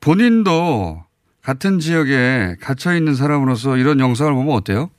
본인도 0.00 1.04
같은 1.42 1.78
지역에 1.78 2.56
갇혀 2.60 2.94
있는 2.94 3.14
사람으로서 3.14 3.76
이런 3.76 4.00
영상을 4.00 4.32
보면 4.32 4.54
어때요? 4.54 4.90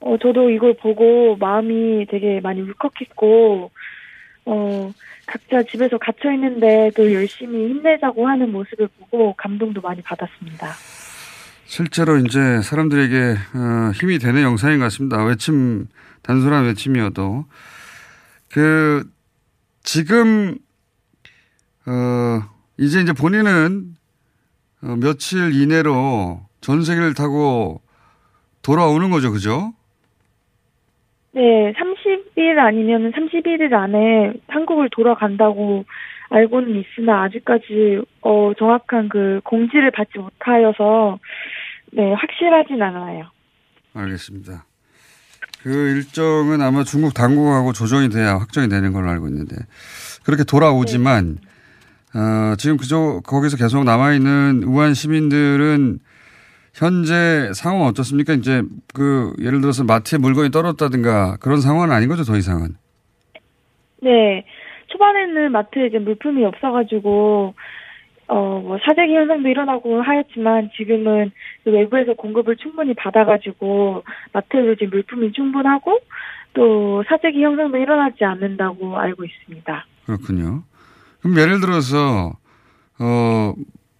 어, 0.00 0.16
저도 0.18 0.50
이걸 0.50 0.74
보고 0.74 1.36
마음이 1.36 2.06
되게 2.06 2.40
많이 2.40 2.60
울컥했고, 2.60 3.70
어, 4.46 4.92
각자 5.26 5.62
집에서 5.64 5.98
갇혀 5.98 6.32
있는데 6.32 6.90
또 6.96 7.12
열심히 7.12 7.68
힘내자고 7.68 8.26
하는 8.28 8.52
모습을 8.52 8.88
보고 8.98 9.34
감동도 9.34 9.80
많이 9.80 10.00
받았습니다. 10.02 10.68
실제로 11.64 12.16
이제 12.18 12.62
사람들에게 12.62 13.16
어, 13.54 13.90
힘이 13.92 14.18
되는 14.18 14.42
영상인 14.42 14.78
것 14.78 14.84
같습니다. 14.84 15.22
외침 15.24 15.88
단순한 16.22 16.64
외침이어도 16.66 17.44
그 18.50 19.04
지금 19.82 20.56
어 21.86 22.42
이제 22.78 23.00
이제 23.00 23.12
본인은 23.12 23.96
어, 24.82 24.96
며칠 24.96 25.52
이내로 25.52 26.40
전세기를 26.60 27.14
타고 27.14 27.80
돌아오는 28.62 29.10
거죠, 29.10 29.30
그죠? 29.32 29.72
네, 31.32 31.72
30일 32.36 32.58
아니면 32.58 33.12
31일 33.12 33.72
안에 33.72 34.34
한국을 34.48 34.88
돌아간다고 34.90 35.84
알고는 36.28 36.80
있으나 36.80 37.24
아직까지 37.24 38.02
어, 38.22 38.52
정확한 38.58 39.08
그 39.08 39.40
공지를 39.44 39.90
받지 39.90 40.18
못하여서 40.18 41.18
네, 41.92 42.12
확실하진 42.12 42.82
않아요. 42.82 43.26
알겠습니다. 43.94 44.64
그 45.62 45.70
일정은 45.70 46.60
아마 46.60 46.84
중국 46.84 47.14
당국하고 47.14 47.72
조정이 47.72 48.08
돼야 48.08 48.34
확정이 48.34 48.68
되는 48.68 48.92
걸로 48.92 49.08
알고 49.08 49.26
있는데 49.28 49.56
그렇게 50.24 50.44
돌아오지만 50.44 51.38
어, 52.14 52.54
지금 52.56 52.76
그저 52.76 53.20
거기서 53.24 53.56
계속 53.56 53.84
남아 53.84 54.14
있는 54.14 54.62
우한 54.64 54.94
시민들은 54.94 55.98
현재 56.76 57.52
상황 57.54 57.86
어떻습니까? 57.86 58.34
이제 58.34 58.62
그 58.94 59.32
예를 59.40 59.62
들어서 59.62 59.82
마트에 59.82 60.18
물건이 60.18 60.50
떨어졌다든가 60.50 61.38
그런 61.40 61.60
상황은 61.62 61.90
아닌 61.90 62.08
거죠, 62.10 62.22
더 62.22 62.36
이상은. 62.36 62.76
네, 64.02 64.44
초반에는 64.88 65.52
마트에 65.52 65.86
이제 65.86 65.98
물품이 65.98 66.44
없어가지고 66.44 67.54
어, 68.28 68.60
뭐 68.62 68.78
사재기 68.84 69.14
현상도 69.14 69.48
일어나고 69.48 70.02
하였지만 70.02 70.70
지금은 70.76 71.30
그 71.64 71.70
외부에서 71.70 72.12
공급을 72.12 72.56
충분히 72.56 72.92
받아가지고 72.92 74.04
마트에도 74.32 74.74
지금 74.74 74.90
물품이 74.90 75.32
충분하고 75.32 76.00
또 76.52 77.04
사재기 77.08 77.42
현상도 77.42 77.78
일어나지 77.78 78.24
않는다고 78.24 78.98
알고 78.98 79.24
있습니다. 79.24 79.86
그렇군요. 80.04 80.62
그럼 81.20 81.38
예를 81.38 81.60
들어서 81.60 82.32
어 82.98 83.54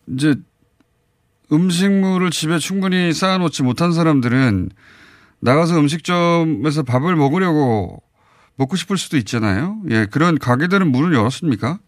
이제 0.09 0.35
음식물을 1.53 2.31
집에 2.31 2.59
충분히 2.59 3.13
쌓아놓지 3.13 3.63
못한 3.63 3.93
사람들은 3.93 4.71
나가서 5.41 5.79
음식점에서 5.79 6.83
밥을 6.83 7.15
먹으려고 7.15 8.03
먹고 8.57 8.77
싶을 8.77 8.97
수도 8.97 9.17
있잖아요. 9.19 9.77
예, 9.91 10.07
그런 10.11 10.39
가게들은 10.39 10.91
문을 10.91 11.15
열었습니까? 11.15 11.79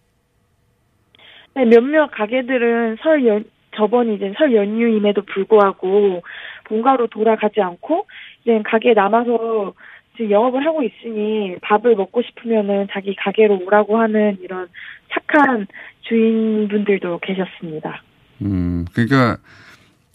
네, 1.54 1.64
몇몇 1.64 2.10
가게들은 2.12 2.98
설 3.02 3.26
연, 3.26 3.44
저번 3.74 4.12
이제 4.12 4.32
설 4.36 4.54
연휴임에도 4.54 5.22
불구하고 5.22 6.22
본가로 6.64 7.08
돌아가지 7.08 7.60
않고 7.60 8.06
이제 8.42 8.62
가게에 8.64 8.94
남아서 8.94 9.74
지금 10.16 10.30
영업을 10.30 10.64
하고 10.66 10.82
있으니 10.82 11.56
밥을 11.62 11.96
먹고 11.96 12.22
싶으면은 12.22 12.88
자기 12.92 13.14
가게로 13.16 13.60
오라고 13.64 13.98
하는 13.98 14.36
이런 14.42 14.68
착한 15.10 15.66
주인분들도 16.02 17.20
계셨습니다. 17.20 18.02
음, 18.42 18.86
그러니까 18.92 19.38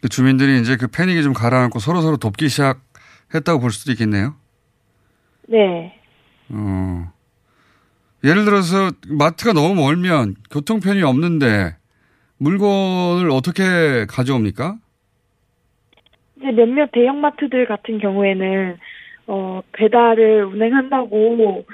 그 0.01 0.09
주민들이 0.09 0.59
이제 0.59 0.75
그 0.77 0.87
패닉이 0.87 1.23
좀 1.23 1.33
가라앉고 1.33 1.79
서로 1.79 2.01
서로 2.01 2.17
돕기 2.17 2.49
시작했다고 2.49 3.59
볼 3.59 3.71
수도 3.71 3.91
있겠네요. 3.91 4.35
네. 5.47 5.97
어. 6.49 7.11
예를 8.23 8.45
들어서 8.45 8.91
마트가 9.07 9.53
너무 9.53 9.75
멀면 9.75 10.35
교통편이 10.51 11.03
없는데 11.03 11.75
물건을 12.37 13.29
어떻게 13.31 14.05
가져옵니까? 14.07 14.77
이제 16.37 16.51
몇몇 16.51 16.91
대형마트들 16.91 17.65
같은 17.67 17.99
경우에는 17.99 18.77
어 19.27 19.61
배달을 19.73 20.45
운행한다고 20.45 21.65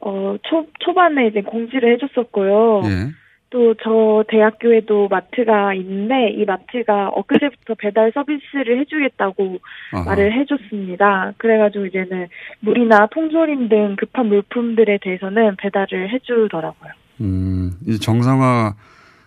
어 0.00 0.36
초 0.42 0.66
초반에 0.80 1.28
이제 1.28 1.40
공지를 1.42 1.94
해줬었고요. 1.94 2.82
예. 2.84 3.10
또 3.54 3.72
저 3.84 4.24
대학교에도 4.28 5.06
마트가 5.08 5.74
있는데 5.74 6.30
이 6.30 6.44
마트가 6.44 7.10
엊그제부터 7.10 7.74
배달 7.78 8.10
서비스를 8.12 8.80
해주겠다고 8.80 9.60
아하. 9.92 10.04
말을 10.06 10.32
해줬습니다. 10.40 11.34
그래가지고 11.38 11.86
이제는 11.86 12.26
물이나 12.60 13.06
통조림 13.12 13.68
등 13.68 13.94
급한 13.96 14.26
물품들에 14.26 14.98
대해서는 15.00 15.54
배달을 15.56 16.12
해주더라고요. 16.12 16.90
음, 17.20 17.70
이 17.86 18.00
정상화, 18.00 18.74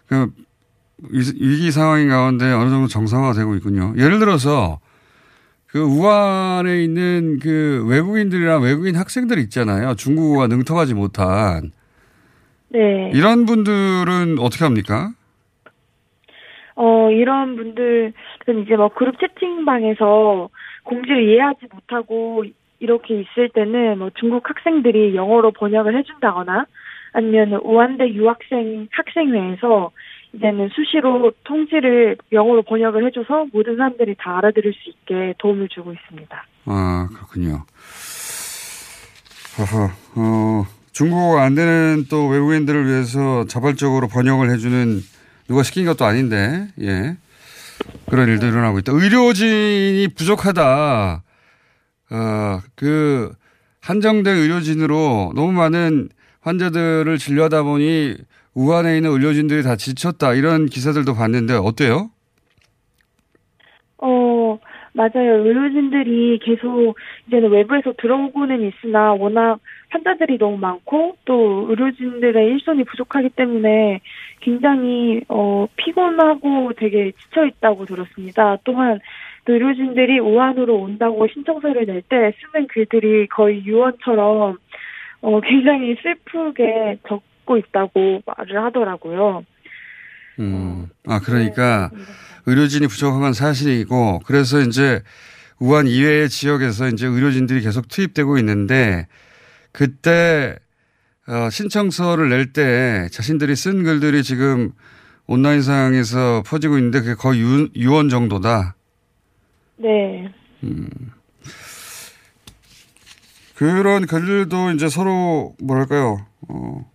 그, 0.08 0.28
위- 1.10 1.34
위기 1.40 1.72
상황인 1.72 2.10
가운데 2.10 2.52
어느 2.52 2.70
정도 2.70 2.88
정상화가 2.88 3.32
되고 3.34 3.56
있군요. 3.56 3.94
예를 3.98 4.20
들어서, 4.20 4.80
그 5.68 5.80
우한에 5.80 6.84
있는 6.84 7.40
그 7.42 7.86
외국인들이나 7.88 8.58
외국인 8.60 8.98
학생들 8.98 9.38
있잖아요. 9.40 9.96
중국어가 9.96 10.48
능통하지 10.48 10.96
못한. 10.96 11.72
네. 12.70 13.12
이런 13.14 13.46
분들은 13.46 14.38
어떻게 14.40 14.66
합니까? 14.66 15.12
어, 16.76 17.10
이런 17.12 17.56
분들은 17.56 18.14
이제 18.64 18.76
뭐 18.76 18.90
그룹 18.90 19.20
채팅방에서 19.20 20.50
공지를 20.84 21.24
이해하지 21.30 21.68
못하고 21.74 22.44
이렇게 22.80 23.22
있을 23.22 23.50
때는 23.50 23.98
뭐 23.98 24.12
중국 24.20 24.48
학생들이 24.48 25.16
영어로 25.16 25.52
번역을 25.52 25.98
해준다거나 25.98 26.66
아니면 27.14 27.60
우한대 27.64 28.10
유학생 28.14 28.88
학생회에서 28.92 29.92
이제는 30.34 30.70
수시로 30.70 31.32
통지를 31.46 32.18
영어로 32.32 32.62
번역을 32.64 33.06
해줘서 33.08 33.48
모든 33.52 33.78
사람들이 33.78 34.16
다 34.20 34.38
알아들을 34.38 34.74
수 34.74 34.90
있게 34.90 35.34
도움을 35.40 35.70
주고 35.70 35.94
있습니다. 35.94 36.46
아, 36.66 37.10
그렇군요. 37.12 37.64
어허, 39.60 39.86
어, 40.18 40.64
중국어가 40.98 41.44
안 41.44 41.54
되는 41.54 42.08
또 42.10 42.26
외국인들을 42.26 42.88
위해서 42.88 43.46
자발적으로 43.48 44.08
번역을 44.08 44.50
해주는 44.50 45.04
누가 45.48 45.62
시킨 45.62 45.86
것도 45.86 46.06
아닌데, 46.06 46.70
예. 46.82 47.16
그런 48.10 48.28
일도 48.28 48.48
일어나고 48.48 48.80
있다. 48.80 48.94
의료진이 48.94 50.08
부족하다. 50.16 51.24
어, 52.10 52.62
그, 52.74 53.32
한정된 53.80 54.38
의료진으로 54.38 55.34
너무 55.36 55.52
많은 55.52 56.10
환자들을 56.42 57.16
진료하다 57.20 57.62
보니 57.62 58.16
우한에 58.56 58.98
있는 58.98 59.12
의료진들이 59.12 59.62
다 59.62 59.76
지쳤다. 59.76 60.34
이런 60.34 60.66
기사들도 60.66 61.14
봤는데 61.14 61.54
어때요? 61.54 62.10
어, 64.88 64.92
맞아요. 64.94 65.46
의료진들이 65.46 66.40
계속 66.42 66.96
이제는 67.28 67.50
외부에서 67.50 67.94
들어오고는 67.98 68.62
있으나 68.68 69.14
워낙 69.14 69.60
환자들이 69.90 70.38
너무 70.38 70.58
많고 70.58 71.18
또 71.26 71.68
의료진들의 71.70 72.48
일손이 72.48 72.84
부족하기 72.84 73.30
때문에 73.30 74.02
굉장히 74.42 75.22
어 75.30 75.68
피곤하고 75.76 76.74
되게 76.78 77.12
지쳐 77.12 77.46
있다고 77.46 77.86
들었습니다. 77.86 78.58
또한 78.64 79.00
또 79.46 79.54
의료진들이 79.54 80.20
우한으로 80.20 80.76
온다고 80.76 81.28
신청서를 81.28 81.86
낼 81.86 82.02
때 82.02 82.34
쓰는 82.40 82.68
글들이 82.68 83.28
거의 83.28 83.66
유언처럼 83.66 84.58
어 85.22 85.42
굉장히 85.42 85.96
슬프게 86.02 86.98
적고 87.08 87.58
있다고 87.58 88.22
말을 88.26 88.64
하더라고요. 88.64 89.44
음. 90.40 90.88
아, 91.08 91.20
그러니까 91.20 91.90
의료진이 92.48 92.88
부족한 92.88 93.22
건 93.22 93.34
사실이고 93.34 94.22
그래서 94.26 94.60
이제 94.62 95.04
우한 95.60 95.86
이외의 95.88 96.30
지역에서 96.30 96.88
이제 96.88 97.06
의료진들이 97.06 97.62
계속 97.62 97.88
투입되고 97.88 98.38
있는데 98.40 99.08
그때 99.72 100.58
어, 101.28 101.50
신청서를 101.50 102.30
낼 102.30 102.54
때 102.54 103.10
자신들이 103.12 103.56
쓴 103.56 103.84
글들이 103.84 104.24
지금 104.24 104.72
온라인상에서 105.28 106.44
퍼지고 106.46 106.78
있는데 106.78 107.02
그게 107.02 107.14
거의 107.16 107.42
유, 107.42 107.68
유언 107.76 108.08
정도다. 108.08 108.76
네. 109.76 110.32
음. 110.64 110.90
그런 113.56 114.06
글들도 114.06 114.72
이제 114.72 114.88
서로 114.88 115.54
뭐랄까요, 115.62 116.26
어, 116.48 116.90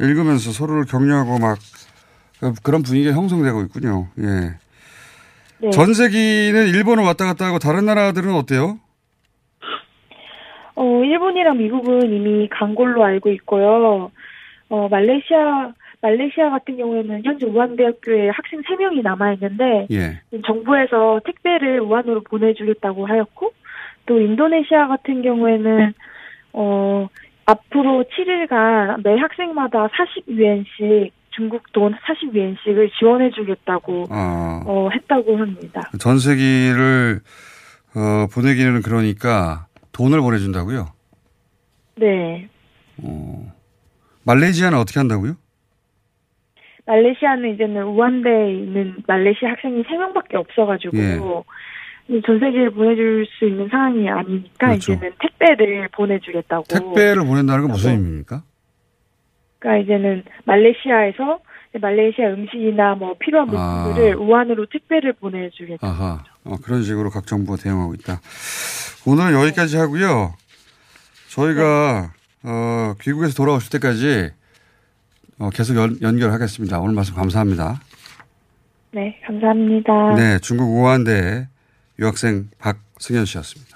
읽으면서 0.00 0.50
서로를 0.50 0.84
격려하고 0.84 1.38
막 1.38 1.58
그런 2.62 2.82
분위기가 2.82 3.14
형성되고 3.14 3.62
있군요. 3.62 4.08
예. 4.18 4.56
네. 5.58 5.70
전세기는 5.70 6.68
일본을 6.68 7.04
왔다 7.04 7.24
갔다 7.24 7.46
하고 7.46 7.58
다른 7.58 7.86
나라들은 7.86 8.34
어때요? 8.34 8.78
어, 10.74 11.04
일본이랑 11.04 11.56
미국은 11.56 12.12
이미 12.12 12.48
간 12.50 12.74
걸로 12.74 13.02
알고 13.02 13.30
있고요. 13.30 14.10
어, 14.68 14.88
말레이시아, 14.88 15.72
말레이시아 16.02 16.50
같은 16.50 16.76
경우에는 16.76 17.22
현재 17.24 17.46
우한대학교에 17.46 18.28
학생 18.28 18.60
3명이 18.60 19.02
남아있는데, 19.02 19.86
예. 19.90 20.20
정부에서 20.44 21.20
택배를 21.24 21.80
우한으로 21.80 22.20
보내주겠다고 22.22 23.06
하였고, 23.06 23.52
또 24.04 24.20
인도네시아 24.20 24.88
같은 24.88 25.22
경우에는, 25.22 25.94
어, 26.52 27.08
앞으로 27.46 28.04
7일간 28.04 29.02
매 29.02 29.16
학생마다 29.16 29.88
40위엔씩, 29.88 31.10
중국 31.36 31.70
돈 31.72 31.94
40위엔씩을 31.94 32.90
지원해주겠다고, 32.98 34.06
어, 34.10 34.62
어, 34.64 34.88
했다고 34.92 35.36
합니다. 35.36 35.90
전세기를 35.98 37.20
어, 37.94 38.26
보내기는 38.32 38.82
그러니까 38.82 39.66
돈을 39.92 40.20
보내준다고요? 40.20 40.88
네. 41.96 42.48
어, 43.02 43.52
말레이시아는 44.24 44.78
어떻게 44.78 44.98
한다고요? 44.98 45.36
말레이시아는 46.86 47.54
이제는 47.54 47.82
우한대에 47.84 48.52
있는 48.52 48.96
말레이시아 49.06 49.50
학생이 49.50 49.82
3명밖에 49.82 50.34
없어가지고, 50.34 50.96
예. 50.96 51.18
이 52.08 52.22
전세기를 52.24 52.70
보내줄 52.70 53.26
수 53.26 53.46
있는 53.46 53.68
상황이 53.68 54.08
아니니까 54.08 54.68
그렇죠. 54.68 54.92
이제는 54.92 55.12
택배를 55.20 55.88
보내주겠다고. 55.88 56.64
택배를 56.68 57.24
보낸다는 57.26 57.62
건 57.62 57.72
무슨 57.72 57.92
의미입니까? 57.92 58.42
그러니까 59.58 59.84
이제는 59.84 60.24
말레이시아에서 60.44 61.40
말레이시아 61.80 62.28
음식이나 62.30 62.94
뭐 62.94 63.14
필요한 63.18 63.48
아. 63.54 63.84
물품들을 63.84 64.16
우한으로 64.16 64.66
택배를 64.66 65.12
보내주겠다. 65.14 65.86
아하. 65.86 66.24
어, 66.44 66.56
그런 66.62 66.82
식으로 66.82 67.10
각 67.10 67.26
정부가 67.26 67.60
대응하고 67.62 67.94
있다. 67.94 68.20
오늘은 69.06 69.32
여기까지 69.34 69.76
하고요. 69.76 70.34
저희가 71.28 72.12
어, 72.44 72.94
귀국에서 73.00 73.34
돌아오실 73.34 73.70
때까지 73.70 74.30
어, 75.38 75.50
계속 75.50 75.76
연, 75.76 75.98
연결하겠습니다. 76.00 76.80
오늘 76.80 76.94
말씀 76.94 77.14
감사합니다. 77.14 77.80
네, 78.92 79.20
감사합니다. 79.26 80.14
네, 80.14 80.38
중국 80.38 80.64
우한대 80.64 81.48
유학생 81.98 82.48
박승현 82.58 83.26
씨였습니다. 83.26 83.75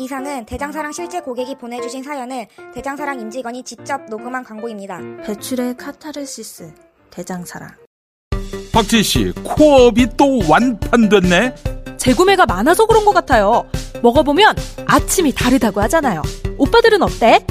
이상은 0.00 0.46
대장사랑 0.46 0.92
실제 0.92 1.20
고객이 1.20 1.56
보내주신 1.56 2.02
사연을 2.02 2.46
대장사랑 2.74 3.20
임직원이 3.20 3.62
직접 3.62 4.00
녹음한 4.08 4.44
광고입니다. 4.44 4.98
배출의 5.26 5.76
카타르시스 5.76 6.72
대장사랑 7.10 7.70
박지희 8.72 9.02
씨, 9.02 9.32
코업이 9.44 10.06
또 10.16 10.40
완판됐네? 10.48 11.54
재구매가 11.98 12.46
많아서 12.46 12.86
그런 12.86 13.04
것 13.04 13.12
같아요. 13.12 13.66
먹어보면 14.02 14.56
아침이 14.86 15.32
다르다고 15.32 15.82
하잖아요. 15.82 16.22
오빠들은 16.56 17.02
어때? 17.02 17.44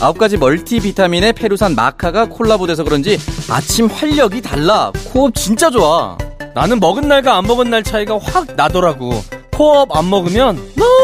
아홉 0.00 0.18
가지 0.18 0.36
멀티비타민에 0.36 1.32
페루산 1.32 1.74
마카가 1.74 2.26
콜라보돼서 2.26 2.84
그런지 2.84 3.16
아침 3.48 3.86
활력이 3.86 4.42
달라. 4.42 4.92
코업 5.10 5.34
진짜 5.34 5.70
좋아. 5.70 6.18
나는 6.54 6.80
먹은 6.80 7.08
날과 7.08 7.34
안 7.34 7.46
먹은 7.46 7.70
날 7.70 7.82
차이가 7.82 8.18
확 8.18 8.54
나더라고. 8.56 9.12
코업 9.52 9.96
안 9.96 10.10
먹으면 10.10 10.56
너무 10.76 11.03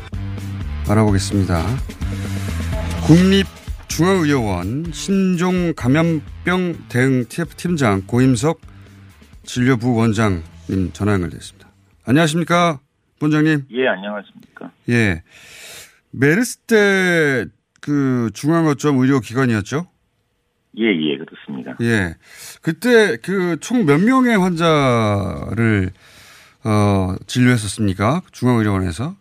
알아보겠습니다. 0.89 1.63
국립중앙의료원 3.07 4.91
신종 4.91 5.73
감염병 5.75 6.75
대응 6.89 7.25
TF 7.27 7.55
팀장 7.55 8.01
고임석 8.07 8.61
진료부 9.43 9.95
원장님 9.95 10.91
전화 10.93 11.13
연결됐습니다. 11.13 11.69
안녕하십니까, 12.05 12.79
원장님? 13.21 13.65
예, 13.71 13.87
안녕하십니까. 13.87 14.71
예. 14.89 15.23
메르스 16.11 16.57
때 16.57 17.45
그 17.81 18.29
중앙어점 18.35 18.99
의료기관이었죠? 18.99 19.87
예, 20.77 20.83
예, 20.83 21.17
그렇습니다. 21.17 21.75
예. 21.81 22.13
그때 22.61 23.17
그 23.17 23.57
총 23.59 23.85
몇 23.87 23.99
명의 23.99 24.37
환자를 24.37 25.89
어, 26.63 27.15
진료했었습니까? 27.25 28.21
중앙의료원에서? 28.31 29.15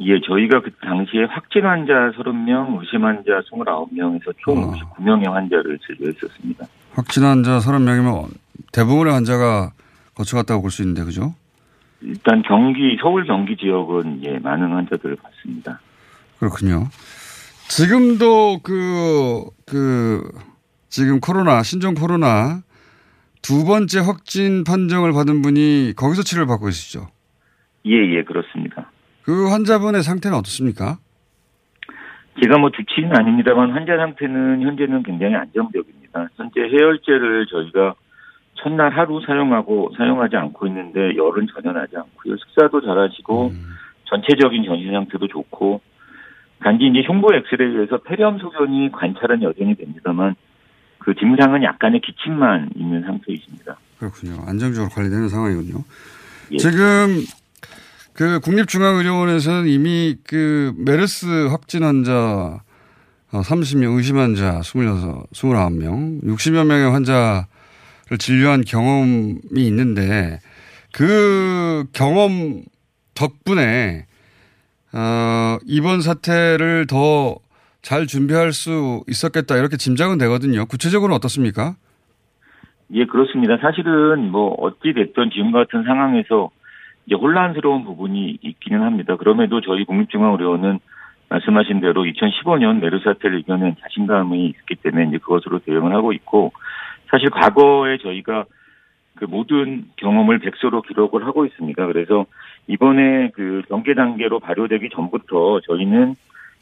예, 0.00 0.20
저희가 0.20 0.60
그 0.60 0.70
당시에 0.82 1.24
확진 1.24 1.64
환자 1.64 1.92
30명, 2.16 2.78
의심 2.80 3.04
환자 3.04 3.40
29명에서 3.50 4.34
총 4.38 4.62
어. 4.62 4.72
59명의 4.72 5.30
환자를 5.30 5.78
진료했었습니다. 5.86 6.66
확진 6.94 7.24
환자 7.24 7.58
30명이면 7.58 8.28
대부분의 8.72 9.12
환자가 9.12 9.72
거쳐갔다고 10.14 10.62
볼 10.62 10.70
수 10.70 10.82
있는데, 10.82 11.02
그죠? 11.04 11.34
일단 12.02 12.42
경기, 12.42 12.98
서울 13.00 13.24
경기 13.26 13.56
지역은 13.56 14.22
예, 14.26 14.38
많은 14.38 14.70
환자들을 14.70 15.16
봤습니다. 15.16 15.80
그렇군요. 16.38 16.88
지금도 17.68 18.60
그, 18.62 19.44
그, 19.66 20.22
지금 20.90 21.20
코로나, 21.20 21.62
신종 21.62 21.94
코로나 21.94 22.60
두 23.42 23.64
번째 23.64 24.00
확진 24.00 24.62
판정을 24.64 25.12
받은 25.12 25.40
분이 25.40 25.94
거기서 25.96 26.22
치료를 26.22 26.46
받고 26.46 26.66
계시죠? 26.66 27.08
예, 27.86 27.92
예, 27.92 28.22
그렇습니다. 28.24 28.85
그 29.26 29.48
환자분의 29.48 30.04
상태는 30.04 30.38
어떻습니까? 30.38 30.98
제가 32.40 32.58
뭐 32.58 32.70
주치는 32.70 33.16
아닙니다만 33.16 33.72
환자 33.72 33.96
상태는 33.96 34.62
현재는 34.62 35.02
굉장히 35.02 35.34
안정적입니다. 35.34 36.28
현재 36.36 36.60
해열제를 36.60 37.46
저희가 37.50 37.94
첫날 38.54 38.96
하루 38.96 39.20
사용하고 39.26 39.90
사용하지 39.96 40.36
않고 40.36 40.68
있는데 40.68 41.16
열은 41.16 41.48
전혀 41.52 41.72
나지 41.72 41.96
않고요. 41.96 42.36
식사도 42.36 42.80
잘하시고 42.82 43.52
전체적인 44.04 44.64
전신 44.64 44.92
상태도 44.92 45.26
좋고 45.26 45.80
단지 46.60 46.86
이제 46.86 47.02
흉부 47.02 47.34
엑스레이에서 47.34 47.98
폐렴 48.02 48.38
소견이 48.38 48.92
관찰은 48.92 49.42
여전히 49.42 49.74
됩니다만 49.74 50.36
그 50.98 51.14
증상은 51.16 51.64
약간의 51.64 52.00
기침만 52.00 52.70
있는 52.76 53.02
상태이십니다. 53.02 53.76
그렇군요. 53.98 54.44
안정적으로 54.46 54.88
관리되는 54.90 55.28
상황이군요. 55.28 55.82
예. 56.52 56.56
지금 56.58 57.24
그 58.16 58.40
국립중앙의료원에서는 58.40 59.68
이미 59.68 60.16
그 60.26 60.72
메르스 60.78 61.48
확진 61.48 61.82
환자 61.82 62.60
30명, 63.30 63.96
의심 63.96 64.18
환자 64.18 64.60
26, 64.60 65.30
29명, 65.32 66.22
60여 66.22 66.66
명의 66.66 66.90
환자를 66.90 68.18
진료한 68.18 68.62
경험이 68.62 69.38
있는데 69.56 70.40
그 70.92 71.84
경험 71.92 72.62
덕분에 73.14 74.06
어, 74.92 75.58
이번 75.66 76.00
사태를 76.00 76.86
더 76.86 77.46
잘 77.86 78.08
준비할 78.08 78.50
수 78.52 79.04
있었겠다 79.06 79.56
이렇게 79.56 79.76
짐작은 79.76 80.18
되거든요. 80.18 80.66
구체적으로는 80.66 81.14
어떻습니까? 81.14 81.76
예, 82.90 83.06
그렇습니다. 83.06 83.58
사실은 83.58 84.32
뭐 84.32 84.56
어찌 84.58 84.92
됐든 84.92 85.30
지금 85.32 85.52
같은 85.52 85.84
상황에서 85.84 86.50
이제 87.06 87.14
혼란스러운 87.14 87.84
부분이 87.84 88.38
있기는 88.42 88.82
합니다. 88.82 89.16
그럼에도 89.16 89.60
저희 89.60 89.84
국립중앙의료원은 89.84 90.80
말씀하신 91.28 91.80
대로 91.80 92.04
2015년 92.04 92.80
메르스 92.80 93.04
사태를 93.04 93.40
이겨낸 93.40 93.74
자신감이 93.80 94.46
있기 94.46 94.76
때문에 94.76 95.08
이제 95.08 95.18
그것으로 95.18 95.60
대응을 95.60 95.92
하고 95.94 96.12
있고 96.12 96.52
사실 97.10 97.30
과거에 97.30 97.98
저희가 97.98 98.44
그 99.16 99.24
모든 99.24 99.86
경험을 99.96 100.38
백서로 100.40 100.82
기록을 100.82 101.26
하고 101.26 101.46
있습니다. 101.46 101.86
그래서 101.86 102.26
이번에 102.68 103.30
그 103.34 103.62
경계 103.68 103.94
단계로 103.94 104.40
발효되기 104.40 104.90
전부터 104.90 105.60
저희는 105.66 106.14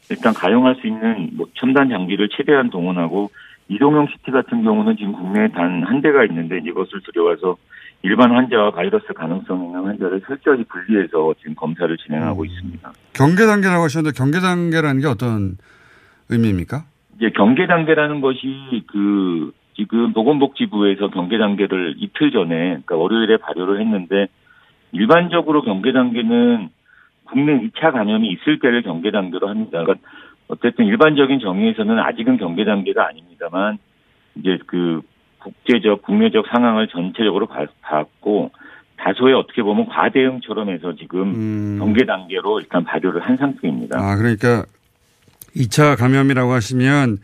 일단 0.09 0.33
가용할 0.33 0.75
수 0.75 0.87
있는 0.87 1.31
뭐 1.33 1.47
첨단 1.55 1.89
장비를 1.89 2.29
최대한 2.29 2.69
동원하고 2.69 3.29
이동형 3.67 4.07
CT 4.07 4.31
같은 4.31 4.63
경우는 4.63 4.95
지금 4.97 5.13
국내에 5.13 5.47
단 5.49 5.83
한 5.83 6.01
대가 6.01 6.23
있는데 6.25 6.59
이것을 6.59 7.01
들여와서 7.01 7.57
일반 8.05 8.31
환자와 8.31 8.69
바이러스 8.69 9.07
가능성 9.13 9.65
있는 9.65 9.83
환자를 9.83 10.21
철저히 10.21 10.63
분리해서 10.65 11.33
지금 11.39 11.55
검사를 11.55 11.97
진행하고 11.97 12.45
있습니다. 12.45 12.93
경계 13.13 13.47
단계라고 13.47 13.83
하셨는데 13.83 14.15
경계 14.15 14.39
단계라는 14.39 15.01
게 15.01 15.07
어떤 15.07 15.57
의미입니까? 16.29 16.83
이제 17.15 17.31
경계 17.31 17.65
단계라는 17.65 18.21
것이 18.21 18.83
그 18.91 19.51
지금 19.75 20.13
보건복지부에서 20.13 21.09
경계 21.09 21.39
단계를 21.39 21.95
이틀 21.97 22.29
전에 22.31 22.55
그러니까 22.55 22.95
월요일에 22.95 23.37
발효를 23.37 23.81
했는데 23.81 24.27
일반적으로 24.91 25.63
경계 25.63 25.91
단계는 25.91 26.69
국내 27.23 27.59
2차 27.59 27.91
감염이 27.91 28.27
있을 28.29 28.59
때를 28.59 28.83
경계 28.83 29.09
단계로 29.09 29.49
합니다. 29.49 29.81
그러니까 29.81 30.07
어쨌든 30.47 30.85
일반적인 30.85 31.39
정의에서는 31.39 31.97
아직은 31.97 32.37
경계 32.37 32.65
단계가 32.65 33.07
아닙니다만 33.07 33.79
이제 34.35 34.59
그 34.67 35.01
국제적 35.45 36.01
국내적 36.01 36.45
상황을 36.51 36.87
전체적으로 36.87 37.45
봐- 37.45 37.67
봤고 37.81 38.51
다소의 38.97 39.35
어떻게 39.35 39.61
보면 39.61 39.85
과대응처럼 39.87 40.69
해서 40.69 40.95
지금 40.95 41.77
경계 41.77 42.05
단계로 42.05 42.59
일단 42.59 42.83
발효를 42.83 43.21
한 43.21 43.37
상태입니다. 43.37 43.99
아, 43.99 44.15
그러니까 44.15 44.65
2차 45.55 45.97
감염이라고 45.97 46.51
하시면 46.51 47.17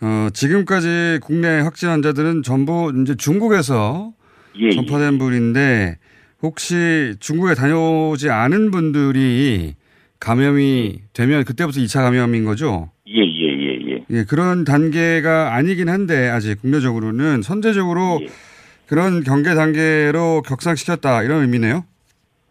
어, 0.00 0.28
지금까지 0.32 1.20
국내 1.22 1.60
확진 1.60 1.88
환자들은 1.90 2.42
전부 2.42 2.92
이제 3.02 3.14
중국에서 3.14 4.12
예, 4.58 4.70
전파된 4.72 5.18
분인데 5.18 5.96
혹시 6.42 7.14
중국에 7.20 7.54
다녀오지 7.54 8.30
않은 8.30 8.70
분들이 8.70 9.74
감염이 10.20 11.00
되면 11.12 11.44
그때부터 11.44 11.80
2차 11.80 12.00
감염인 12.02 12.44
거죠? 12.44 12.90
예, 13.08 13.20
예, 13.20 13.53
예, 14.10 14.14
예. 14.14 14.18
예, 14.18 14.24
그런 14.24 14.64
단계가 14.64 15.54
아니긴 15.54 15.88
한데 15.88 16.28
아직 16.28 16.60
국내적으로는 16.60 17.42
선제적으로 17.42 18.18
예. 18.22 18.26
그런 18.86 19.22
경계 19.22 19.54
단계로 19.54 20.42
격상시켰다 20.42 21.22
이런 21.22 21.42
의미네요. 21.42 21.84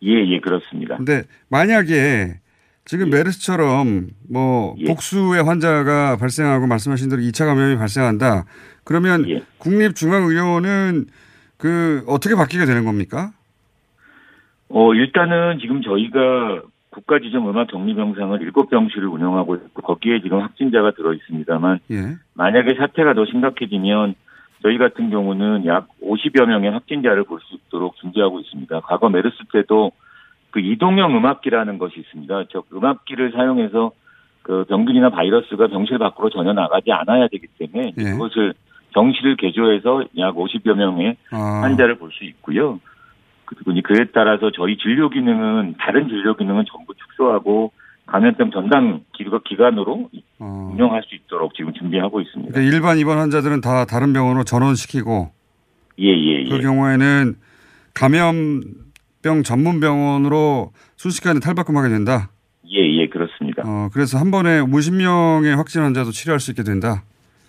예, 0.04 0.28
예, 0.28 0.40
그렇습니다. 0.40 0.98
근데 0.98 1.24
만약에 1.50 2.40
지금 2.86 3.10
메르스처럼 3.10 4.10
뭐 4.30 4.76
예. 4.80 4.86
복수의 4.86 5.44
환자가 5.44 6.18
발생하고 6.18 6.68
말씀하신 6.68 7.10
대로 7.10 7.22
2차 7.22 7.46
감염이 7.46 7.78
발생한다. 7.78 8.46
그러면 8.84 9.30
예. 9.30 9.44
국립중앙의료원은 9.60 11.06
그 11.58 12.04
어떻게 12.08 12.36
바뀌게 12.36 12.66
되는 12.66 12.84
겁니까? 12.84 13.32
어, 14.68 14.94
일단은 14.94 15.60
지금 15.60 15.82
저희가 15.82 16.64
국가지정 16.94 17.50
음악 17.50 17.68
격리병상을 17.68 18.40
7병실을 18.40 19.12
운영하고 19.12 19.56
있고 19.56 19.82
거기에 19.82 20.22
지금 20.22 20.40
확진자가 20.42 20.92
들어 20.92 21.14
있습니다만 21.14 21.80
예. 21.92 22.16
만약에 22.36 22.76
사태가 22.76 23.14
더 23.16 23.26
심각해지면 23.26 24.16
저희 24.62 24.78
같은 24.78 25.10
경우는 25.10 25.66
약 25.66 25.88
50여 26.02 26.46
명의 26.46 26.72
확진자를 26.72 27.24
볼 27.26 27.40
수 27.42 27.56
있도록 27.56 27.98
준비하고 27.98 28.40
있습니다. 28.40 28.80
과거 28.82 29.10
메르스 29.10 29.36
때도 29.52 29.92
그 30.52 30.60
이동형 30.60 31.18
음악기라는 31.18 31.80
것이 31.80 32.00
있습니다. 32.00 32.44
저 32.52 32.64
음악기를 32.74 33.32
사용해서 33.34 33.92
그 34.44 34.66
병균이나 34.70 35.10
바이러스가 35.10 35.68
병실 35.68 35.98
밖으로 35.98 36.30
전혀 36.30 36.54
나가지 36.54 36.92
않아야 36.92 37.28
되기 37.28 37.48
때문에 37.58 37.94
예. 37.98 38.04
그것을 38.04 38.54
병실을 38.94 39.36
개조해서 39.38 40.04
약 40.18 40.36
50여 40.36 40.76
명의 40.76 41.18
아. 41.32 41.62
환자를 41.64 41.96
볼 41.96 42.12
수 42.12 42.24
있고요. 42.26 42.80
그리고 43.46 43.72
이제 43.72 43.82
그에 43.82 44.06
따라서 44.14 44.52
저희 44.52 44.78
진료 44.78 45.10
기능은 45.10 45.76
다른 45.80 46.08
진료 46.08 46.36
기능은 46.36 46.66
전부 46.72 46.94
축소하고 46.96 47.72
감염병 48.06 48.52
전담 48.52 49.02
기가 49.14 49.40
기관으로 49.46 50.10
운영할 50.40 51.04
수 51.04 51.16
있도록 51.16 51.56
지금 51.56 51.74
준비하고 51.74 52.22
있습니다. 52.22 52.52
그러니까 52.52 52.76
일반 52.76 52.98
입원 52.98 53.18
환자들은 53.18 53.62
다 53.62 53.86
다른 53.86 54.14
병원으로 54.14 54.44
전원시키고 54.44 55.32
예, 56.00 56.10
예, 56.10 56.44
예. 56.46 56.50
그 56.50 56.60
경우에는 56.60 57.36
감염병 57.94 59.44
전문 59.46 59.80
병원으로 59.80 60.74
순식간에 60.98 61.40
탈바꿈하게 61.40 61.90
된다. 61.90 62.30
예, 62.70 62.80
예, 62.80 63.08
그렇습니다. 63.08 63.64
어, 63.66 63.90
그래서 63.94 64.18
한 64.18 64.32
번에 64.32 64.60
50명의 64.62 65.56
확진 65.56 65.82
환자도 65.82 66.12
치료할 66.12 66.40
수 66.40 66.52
있게 66.52 66.64
된다. 66.64 67.04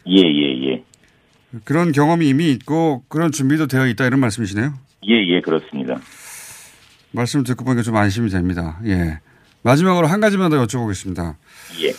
예, 0.07 0.21
예, 0.21 0.69
예. 0.69 0.85
그런 1.65 1.93
경험이 1.93 2.29
이미 2.29 2.51
있고 2.51 3.05
그런 3.09 3.31
준비도 3.31 3.69
되어 3.69 3.87
있다 3.87 4.07
이런 4.07 4.21
말씀이시네요. 4.21 4.73
예, 5.09 5.27
예, 5.27 5.41
그렇습니다. 5.41 5.97
말씀 7.13 7.43
듣고 7.45 7.65
보니까 7.65 7.83
좀 7.83 7.97
안심이 7.97 8.31
됩니다. 8.31 8.79
예. 8.87 9.21
마지막으로 9.63 10.07
한 10.07 10.21
가지만 10.21 10.51
더 10.51 10.65
여쭤보겠습니다. 10.67 11.37
예. 11.83 11.95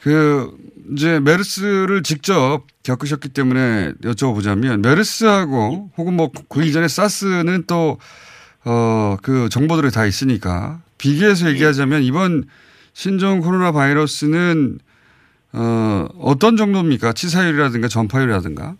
그 0.00 0.56
이제 0.92 1.20
메르스를 1.20 2.02
직접 2.02 2.62
겪으셨기 2.82 3.28
때문에 3.30 3.92
여쭤보자면 4.02 4.80
메르스하고 4.80 5.90
혹은 5.98 6.14
뭐 6.16 6.30
그 6.48 6.64
이전에 6.64 6.88
사스는 6.88 7.64
또 7.66 7.98
어 8.64 9.16
그 9.22 9.48
정보들이 9.50 9.90
다 9.90 10.04
있으니까 10.04 10.80
비교해서 10.98 11.48
얘기하자면 11.48 12.02
이번 12.02 12.44
신종 12.92 13.40
코로나 13.40 13.72
바이러스는 13.72 14.78
어 15.54 16.06
어떤 16.18 16.56
정도입니까? 16.58 17.12
치사율이라든가 17.14 17.88
전파율이라든가? 17.88 18.76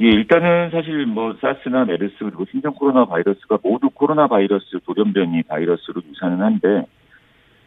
예, 0.00 0.06
일단은 0.06 0.70
사실 0.70 1.06
뭐 1.06 1.36
사스나 1.40 1.84
메르스 1.84 2.16
그리고 2.18 2.44
신종 2.50 2.74
코로나 2.74 3.04
바이러스가 3.04 3.58
모두 3.62 3.90
코로나 3.90 4.26
바이러스 4.26 4.80
돌연변이 4.84 5.44
바이러스로 5.44 6.02
유사는 6.04 6.40
한데 6.40 6.84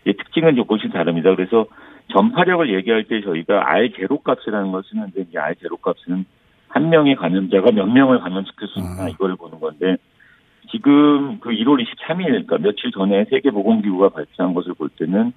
예, 0.05 0.13
특징은 0.13 0.55
조금씩 0.55 0.91
다릅니다. 0.91 1.33
그래서 1.35 1.65
전파력을 2.13 2.73
얘기할 2.73 3.05
때 3.05 3.21
저희가 3.21 3.69
R 3.71 3.91
제로 3.93 4.19
값이라는 4.19 4.71
걸 4.71 4.83
쓰는데 4.83 5.25
이 5.33 5.37
R 5.37 5.55
제로 5.55 5.77
값은 5.77 6.25
한 6.67 6.89
명의 6.89 7.15
감염자가 7.15 7.71
몇 7.71 7.85
명을 7.85 8.19
감염시킬 8.19 8.67
수 8.67 8.79
있나 8.79 9.09
이걸 9.09 9.35
보는 9.35 9.59
건데 9.59 9.95
지금 10.69 11.39
그 11.39 11.49
1월 11.49 11.81
23일 11.81 12.25
그러니까 12.25 12.57
며칠 12.57 12.91
전에 12.91 13.25
세계보건기구가 13.29 14.09
발표한 14.09 14.53
것을 14.53 14.73
볼 14.73 14.89
때는 14.89 15.31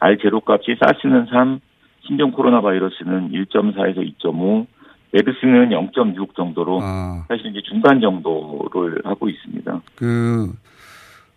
R 0.00 0.18
제로 0.18 0.42
값이 0.44 0.76
사스는 0.78 1.26
3, 1.26 1.60
신종 2.06 2.32
코로나 2.32 2.60
바이러스는 2.60 3.30
1.4에서 3.30 4.18
2.5, 4.18 4.66
메르스는 5.14 5.68
0.6 5.70 6.34
정도로 6.34 6.80
사실 7.28 7.46
이제 7.46 7.60
중간 7.68 8.00
정도를 8.00 9.00
하고 9.04 9.28
있습니다. 9.28 9.80
그, 9.94 10.52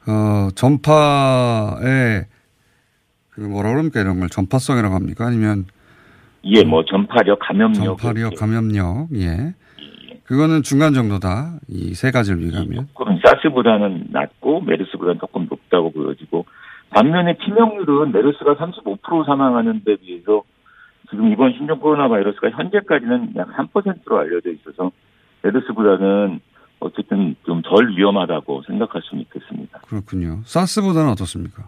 어, 0.07 0.49
전파의 0.55 2.25
그 3.29 3.41
뭐라 3.41 3.69
그럽니까 3.71 4.01
이런 4.01 4.19
걸 4.19 4.29
전파성이라고 4.29 4.95
합니까? 4.95 5.27
아니면 5.27 5.65
예, 6.45 6.63
뭐 6.63 6.83
전파력, 6.85 7.37
감염력, 7.39 7.99
전파력, 7.99 8.35
감염력, 8.35 9.09
예. 9.13 9.53
그거는 10.23 10.63
중간 10.63 10.93
정도다. 10.93 11.57
이 11.69 11.93
세 11.93 12.09
가지를 12.11 12.39
비교하면. 12.39 12.87
그럼 12.95 13.19
사스보다는 13.23 14.07
낮고 14.09 14.61
메르스보다는 14.61 15.19
조금 15.19 15.47
높다고 15.49 15.91
보여지고 15.91 16.45
반면에 16.89 17.37
치명률은 17.45 18.11
메르스가 18.11 18.55
35% 18.55 19.25
사망하는 19.25 19.83
데 19.85 19.95
비해서 19.97 20.41
지금 21.09 21.31
이번 21.31 21.53
신종 21.53 21.79
코로나 21.79 22.07
바이러스가 22.07 22.49
현재까지는 22.51 23.33
약 23.37 23.49
3%로 23.55 24.17
알려져 24.19 24.51
있어서 24.51 24.91
메르스보다는 25.43 26.39
어쨌든 26.79 27.35
좀 27.45 27.61
덜 27.63 27.89
위험하다고 27.95 28.63
생각할 28.67 29.01
수는 29.03 29.23
있겠습니다. 29.23 29.79
그렇군요. 29.87 30.41
사스보다는 30.45 31.09
어떻습니까? 31.11 31.63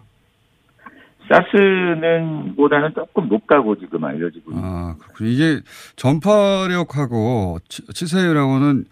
사스는 1.28 2.54
보다는 2.56 2.92
조금 2.94 3.28
높다고 3.28 3.78
지금 3.78 4.04
알려지고 4.04 4.50
있습니다. 4.50 4.66
아, 4.68 4.96
그렇군요. 4.98 5.30
이게 5.30 5.60
전파력하고 5.96 7.58
치- 7.68 7.86
치사율하고는 7.86 8.84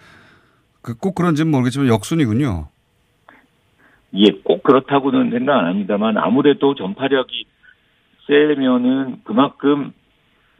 그꼭 0.82 1.14
그런지는 1.16 1.51
모르겠지만 1.51 1.88
역순이군요. 1.88 2.68
예, 4.14 4.30
꼭 4.44 4.62
그렇다고는 4.62 5.30
생각 5.30 5.59
안 5.59 5.66
합니다만 5.66 6.16
아무래도 6.16 6.74
전파력이 6.74 7.44
세면은 8.26 9.20
그만큼 9.24 9.92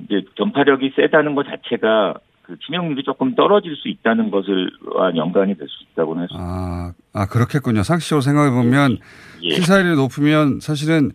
이제 0.05 0.22
전파력이 0.36 0.92
세다는 0.96 1.34
것 1.34 1.44
자체가 1.44 2.14
그 2.42 2.57
치명률이 2.64 3.03
조금 3.05 3.34
떨어질 3.34 3.76
수 3.76 3.88
있다는 3.88 4.30
것을와 4.30 5.14
연관이 5.16 5.55
될 5.57 5.66
수 5.68 5.84
있다고는 5.92 6.24
있습니다. 6.24 6.44
아, 6.49 6.92
아 7.12 7.26
그렇겠군요. 7.26 7.82
상식적으로 7.82 8.22
생각해 8.22 8.51
보면 8.51 8.99
예. 9.42 9.55
치사율이 9.55 9.96
높으면 9.96 10.61
사실은 10.61 11.11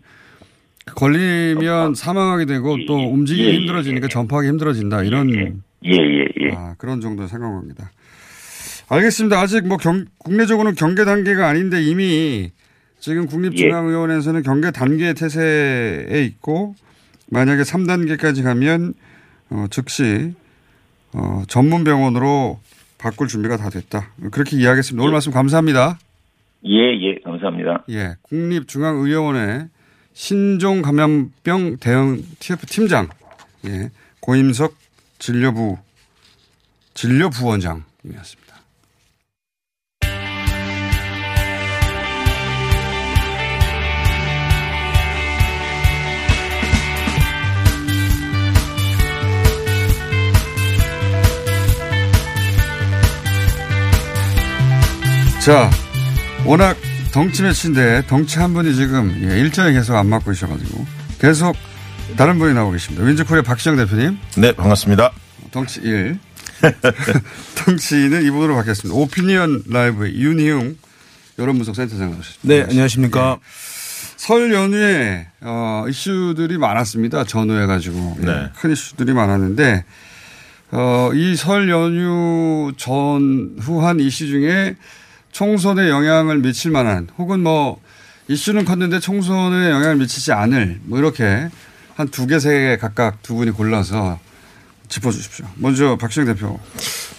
걸리면 0.94 1.94
사망하게 1.94 2.44
되고 2.46 2.76
또 2.86 2.94
움직이기 2.94 3.48
예, 3.48 3.52
예, 3.54 3.58
힘들어지니까 3.58 4.08
전파하기 4.08 4.48
힘들어진다 4.48 5.02
이런 5.02 5.30
예, 5.34 5.52
예, 5.86 6.24
예. 6.40 6.50
아, 6.54 6.74
그런 6.78 7.00
정도의 7.00 7.28
생각합니다. 7.28 7.90
알겠습니다. 8.90 9.40
아직 9.40 9.66
뭐 9.66 9.78
경- 9.78 10.04
국내적으로는 10.18 10.76
경계 10.76 11.04
단계가 11.04 11.48
아닌데 11.48 11.82
이미 11.82 12.50
지금 12.98 13.26
국립중앙의원에서는 13.26 14.42
경계 14.42 14.70
단계 14.70 15.14
태세에 15.14 16.22
있고 16.26 16.74
만약에 17.30 17.62
3단계까지 17.62 18.42
가면 18.42 18.94
어, 19.50 19.66
즉시 19.70 20.34
어, 21.12 21.42
전문 21.48 21.84
병원으로 21.84 22.60
바꿀 22.98 23.28
준비가 23.28 23.56
다 23.56 23.70
됐다. 23.70 24.10
그렇게 24.30 24.56
이야기했습니다. 24.56 25.02
오늘 25.02 25.12
말씀 25.12 25.32
감사합니다. 25.32 25.98
예, 26.66 26.78
예, 27.00 27.18
감사합니다. 27.22 27.84
예, 27.90 28.14
국립중앙의료원의 28.22 29.68
신종 30.14 30.80
감염병 30.80 31.76
대응 31.78 32.22
TF 32.38 32.66
팀장, 32.66 33.08
예, 33.66 33.90
고임석 34.20 34.74
진료부 35.18 35.76
진료부원장이었습니다. 36.94 38.43
자, 55.44 55.70
워낙 56.46 56.76
덩치 57.12 57.42
매치인데 57.42 58.04
덩치 58.06 58.38
한 58.38 58.54
분이 58.54 58.74
지금 58.74 59.14
예, 59.22 59.38
일정에 59.38 59.72
계속 59.72 59.94
안 59.96 60.08
맞고 60.08 60.32
있어가지고 60.32 60.86
계속 61.20 61.54
다른 62.16 62.38
분이 62.38 62.54
나오고 62.54 62.72
계십니다. 62.72 63.04
윈즈코리아 63.04 63.42
박시영 63.42 63.76
대표님. 63.76 64.18
네, 64.38 64.52
반갑습니다. 64.52 65.12
덩치 65.50 65.80
1. 65.82 66.18
덩치는 67.56 68.24
이분으로 68.24 68.54
바뀌었습니다. 68.56 68.98
오피니언 68.98 69.64
라이브의 69.68 70.14
윤희웅 70.16 70.76
여론분석 71.38 71.76
센터장 71.76 72.10
나오셨습니다. 72.12 72.48
네, 72.48 72.62
안녕하십니까. 72.62 73.38
설 74.16 74.52
연휴에 74.52 75.26
어, 75.42 75.84
이슈들이 75.88 76.56
많았습니다. 76.56 77.24
전후해가지고 77.24 78.16
예, 78.22 78.24
네. 78.24 78.48
큰 78.56 78.72
이슈들이 78.72 79.12
많았는데 79.12 79.84
어, 80.72 81.10
이 81.14 81.36
설 81.36 81.68
연휴 81.68 82.72
전후 82.78 83.84
한 83.84 84.00
이슈 84.00 84.26
중에 84.26 84.76
총선에 85.34 85.88
영향을 85.90 86.38
미칠 86.38 86.70
만한 86.70 87.08
혹은 87.18 87.40
뭐 87.42 87.80
이슈는 88.28 88.64
컸는데 88.64 89.00
총선에 89.00 89.68
영향을 89.68 89.96
미치지 89.96 90.32
않을 90.32 90.80
뭐 90.84 90.98
이렇게 90.98 91.48
한 91.96 92.08
두 92.08 92.26
개, 92.26 92.38
세 92.38 92.50
개 92.50 92.76
각각 92.80 93.20
두 93.22 93.34
분이 93.34 93.50
골라서 93.50 94.18
짚어주십시오. 94.88 95.46
먼저 95.56 95.96
박시영 95.96 96.26
대표. 96.26 96.58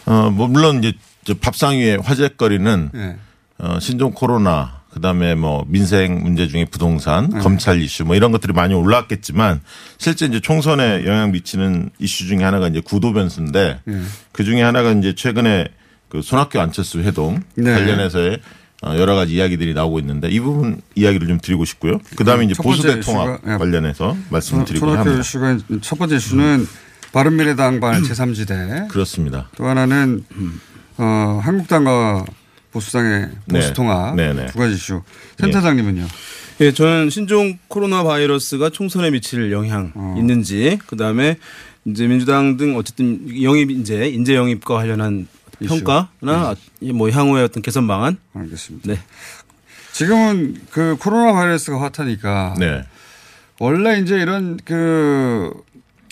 어, 0.06 0.30
뭐 0.32 0.48
물론 0.48 0.80
이제 0.80 0.94
저 1.26 1.34
밥상 1.34 1.74
위의 1.74 1.98
화제거리는 2.02 2.90
네. 2.94 3.18
어, 3.58 3.80
신종 3.82 4.12
코로나 4.14 4.82
그다음에 4.94 5.36
뭐 5.36 5.66
민생 5.68 6.24
문제 6.24 6.48
중에 6.48 6.66
부동산, 6.66 7.30
네. 7.30 7.40
검찰 7.40 7.82
이슈 7.82 8.06
뭐 8.06 8.16
이런 8.16 8.32
것들이 8.32 8.54
많이 8.54 8.74
올라왔겠지만 8.74 9.60
실제 9.98 10.26
이제 10.26 10.40
총선에 10.40 11.06
영향 11.06 11.32
미치는 11.34 11.90
이슈 12.00 12.28
중에 12.28 12.44
하나가 12.44 12.70
이제 12.70 12.80
구도 12.80 13.12
변수인데 13.12 13.82
네. 13.84 14.02
그 14.32 14.46
중에 14.46 14.62
하나가 14.62 14.92
이제 14.92 15.14
최근에 15.16 15.68
그 16.16 16.22
손학규 16.22 16.60
안철수 16.60 17.00
회동 17.00 17.42
네. 17.56 17.74
관련해서의 17.74 18.40
어, 18.84 18.96
여러 18.98 19.16
가지 19.16 19.34
이야기들이 19.34 19.74
나오고 19.74 20.00
있는데 20.00 20.30
이 20.30 20.40
부분 20.40 20.82
이야기를 20.96 21.28
좀 21.28 21.40
드리고 21.40 21.66
싶고요. 21.66 22.00
그다음에 22.16 22.46
이제 22.46 22.54
첫 22.54 22.64
번째 22.64 22.82
보수 22.82 22.94
대 22.94 23.00
통합 23.02 23.40
이슈가, 23.40 23.54
예. 23.54 23.58
관련해서 23.58 24.18
말씀을 24.30 24.66
드리고 24.66 24.86
손학규 24.86 25.10
합니다. 25.10 25.20
이슈가 25.20 25.58
첫 25.82 26.00
번째 26.00 26.16
이슈는 26.16 26.68
바른미래당 27.12 27.80
발 27.80 28.02
제3지대. 28.02 28.88
그렇습니다. 28.90 29.50
또 29.58 29.66
하나는 29.66 30.24
어, 30.98 31.40
한국당과 31.44 32.26
보수당의 32.72 33.30
네. 33.48 33.60
보수 33.60 33.74
통합 33.74 34.16
네, 34.16 34.34
네. 34.34 34.46
두 34.48 34.60
가지 34.60 34.76
이슈. 34.76 35.02
센터장님은요. 35.40 36.06
예, 36.62 36.72
저는 36.72 37.10
신종 37.10 37.58
코로나 37.68 38.04
바이러스가 38.04 38.70
총선에 38.70 39.12
미칠 39.12 39.52
영향 39.52 39.92
있는지, 40.18 40.80
그 40.86 40.96
다음에 40.96 41.38
이제 41.86 42.08
민주당 42.08 42.56
등 42.56 42.78
어쨌든 42.78 43.42
영입 43.44 43.72
인재, 43.72 44.08
인재 44.08 44.36
영입과 44.36 44.76
관련한. 44.76 45.28
평가나 45.64 46.56
뭐 46.94 47.10
향후의 47.10 47.46
어떤 47.46 47.64
개선 47.64 47.88
방안. 47.88 48.18
알겠습니다. 48.34 48.94
네. 48.94 49.00
지금은 49.94 50.56
그 50.72 50.98
코로나 51.00 51.34
바이러스가 51.34 51.80
핫하니까 51.82 52.56
네. 52.60 52.84
원래 53.60 54.00
이제 54.00 54.18
이런 54.18 54.58
그 54.66 55.54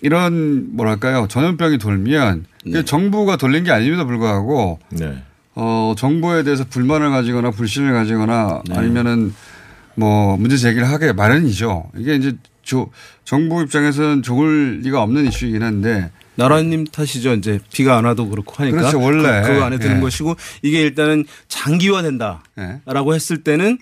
이런 0.01 0.75
뭐랄까요 0.75 1.27
전염병이 1.27 1.79
돌면 1.79 2.45
이게 2.65 2.85
정부가 2.85 3.35
돌린 3.35 3.63
게 3.65 3.71
아님에도 3.71 4.05
불구하고 4.05 4.79
네. 4.89 5.21
어 5.55 5.93
정부에 5.97 6.43
대해서 6.43 6.63
불만을 6.69 7.09
가지거나 7.11 7.51
불신을 7.51 7.93
가지거나 7.93 8.63
네. 8.69 8.77
아니면은 8.77 9.33
뭐 9.95 10.37
문제 10.37 10.57
제기를 10.57 10.89
하게 10.89 11.13
마련이죠. 11.13 11.91
이게 11.97 12.15
이제 12.15 12.35
조, 12.63 12.89
정부 13.25 13.61
입장에서는 13.61 14.23
좋을 14.23 14.79
리가 14.83 15.01
없는 15.01 15.27
이슈이긴 15.27 15.61
한데 15.61 16.09
나라님 16.35 16.85
탓이죠. 16.85 17.33
이제 17.33 17.59
비가 17.71 17.97
안 17.97 18.05
와도 18.05 18.27
그렇고 18.27 18.55
하니까. 18.57 18.77
그렇죠, 18.77 18.99
원래. 18.99 19.41
그, 19.41 19.53
그 19.53 19.63
안에 19.63 19.77
드는 19.77 19.97
예. 19.97 20.01
것이고 20.01 20.35
이게 20.61 20.81
일단은 20.81 21.25
장기화된다라고 21.47 23.13
했을 23.13 23.43
때는 23.43 23.77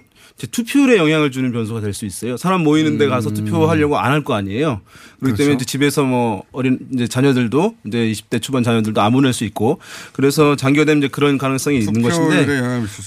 투표율에 0.48 0.98
영향을 0.98 1.32
주는 1.32 1.52
변수가 1.52 1.82
될 1.82 1.94
수 1.94 2.06
있어요. 2.06 2.38
사람 2.38 2.64
모이는 2.64 2.98
데 2.98 3.08
가서 3.08 3.32
투표하려고 3.32 3.98
안 4.00 4.12
할 4.12 4.24
거 4.24 4.34
아니에요. 4.34 4.82
그렇기 5.20 5.38
때문에 5.38 5.54
음. 5.54 5.58
그렇죠. 5.58 5.64
이제 5.64 5.66
집에서 5.66 6.04
뭐 6.04 6.44
어린 6.52 6.80
이제 6.94 7.08
자녀들도 7.08 7.76
이제 7.88 7.98
20대 8.12 8.42
초반 8.42 8.64
자녀들도 8.64 9.00
안 9.02 9.12
보낼 9.14 9.34
수 9.34 9.44
있고 9.46 9.80
그래서 10.14 10.56
장기화되면 10.56 11.04
이제 11.04 11.08
그런 11.10 11.38
가능성이 11.38 11.80
있는 11.80 12.02
것인데 12.02 12.46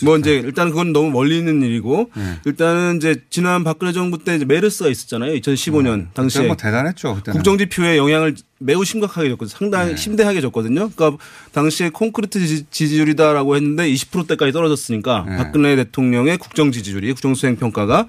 뭐 0.05 0.17
이제 0.19 0.35
일단 0.45 0.69
그건 0.71 0.93
너무 0.93 1.11
멀리 1.11 1.39
있는 1.39 1.63
일이고 1.63 2.11
네. 2.17 2.23
일단은 2.45 2.97
이제 2.99 3.17
지난 3.31 3.65
박근혜 3.65 3.93
정부 3.93 4.23
때 4.23 4.37
이제 4.37 4.45
메르스가 4.45 4.89
있었잖아요. 4.91 5.35
2015년 5.35 6.13
당시에 6.15 6.41
그때 6.43 6.47
뭐 6.49 6.57
대단했죠. 6.57 7.15
그때는. 7.17 7.33
국정지표에 7.39 7.97
영향을 7.97 8.35
매우 8.61 8.85
심각하게 8.85 9.29
줬거든요. 9.31 9.57
상당히 9.59 9.91
네. 9.91 9.97
심대하게 9.97 10.41
줬거든요. 10.41 10.91
그러니까 10.95 11.23
당시에 11.53 11.91
콘크리트 11.91 12.39
지지- 12.39 12.65
지지율이다라고 12.71 13.57
했는데 13.57 13.91
20%대까지 13.93 14.53
떨어졌으니까 14.53 15.25
네. 15.29 15.37
박근혜 15.37 15.77
대통령의 15.77 16.39
국정 16.39 16.73
지지율이 16.73 17.13
국정 17.25 17.35
수행 17.35 17.57
평가가 17.57 18.07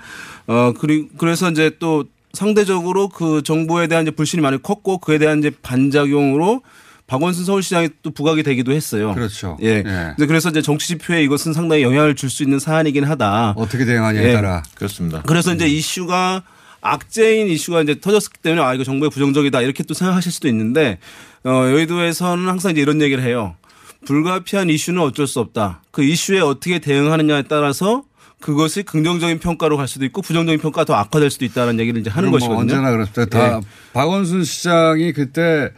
어 0.48 0.74
그리 0.78 1.08
그래서 1.18 1.50
이제 1.50 1.72
또 1.80 2.04
상대적으로 2.34 3.08
그 3.08 3.42
정부에 3.44 3.88
대한 3.88 4.04
이제 4.04 4.12
불신이 4.12 4.42
많이 4.42 4.62
컸고 4.62 4.98
그에 4.98 5.18
대한 5.18 5.40
이제 5.40 5.52
반작용으로 5.62 6.62
박원순 7.08 7.46
서울시장이 7.46 7.90
또 8.04 8.12
부각이 8.12 8.44
되기도 8.44 8.74
했어요. 8.74 9.14
그렇죠. 9.14 9.58
예. 9.62 9.84
예. 9.86 10.26
그래서 10.26 10.50
이제 10.50 10.62
정치 10.62 10.88
지표에 10.88 11.24
이것은 11.24 11.54
상당히 11.54 11.84
영향을 11.84 12.16
줄 12.16 12.30
수 12.30 12.44
있는 12.44 12.60
사안이긴 12.60 13.06
하다. 13.06 13.54
어떻게 13.56 13.86
대응하냐에 13.86 14.30
예. 14.30 14.34
따라. 14.34 14.64
그렇습니다. 14.76 15.22
그래서 15.22 15.54
이제 15.54 15.68
이슈가 15.68 16.44
악재인 16.82 17.48
이슈가 17.48 17.84
이제 17.84 18.00
터졌기 18.00 18.40
때문에 18.42 18.62
아 18.62 18.74
이거 18.74 18.84
정부의 18.84 19.12
부정적이다 19.12 19.62
이렇게 19.62 19.84
또 19.84 19.94
생각하실 19.94 20.32
수도 20.32 20.48
있는데 20.50 20.98
어 21.46 21.50
여의도에서는 21.50 22.48
항상 22.50 22.72
이제 22.72 22.82
이런 22.82 23.02
얘기를 23.02 23.24
해요. 23.24 23.56
불가피한 24.06 24.70
이슈는 24.70 25.02
어쩔 25.02 25.26
수 25.26 25.40
없다. 25.40 25.82
그 25.92 26.04
이슈에 26.04 26.40
어떻게 26.42 26.80
대응하느냐에 26.80 27.44
따라서 27.44 28.04
그것이 28.46 28.84
긍정적인 28.84 29.40
평가로 29.40 29.76
갈 29.76 29.88
수도 29.88 30.06
있고 30.06 30.22
부정적인 30.22 30.60
평가가 30.60 30.86
더 30.86 30.94
악화될 30.94 31.32
수도 31.32 31.46
있다는 31.46 31.80
얘기를 31.80 32.00
이제 32.00 32.12
하는 32.12 32.30
그럼 32.30 32.34
것이거든요. 32.34 32.54
뭐 32.54 32.62
언제나 32.62 32.92
그렇습니다. 32.92 33.26
다 33.26 33.58
예. 33.58 33.62
박원순 33.94 34.44
시장이 34.44 35.14
그때 35.14 35.72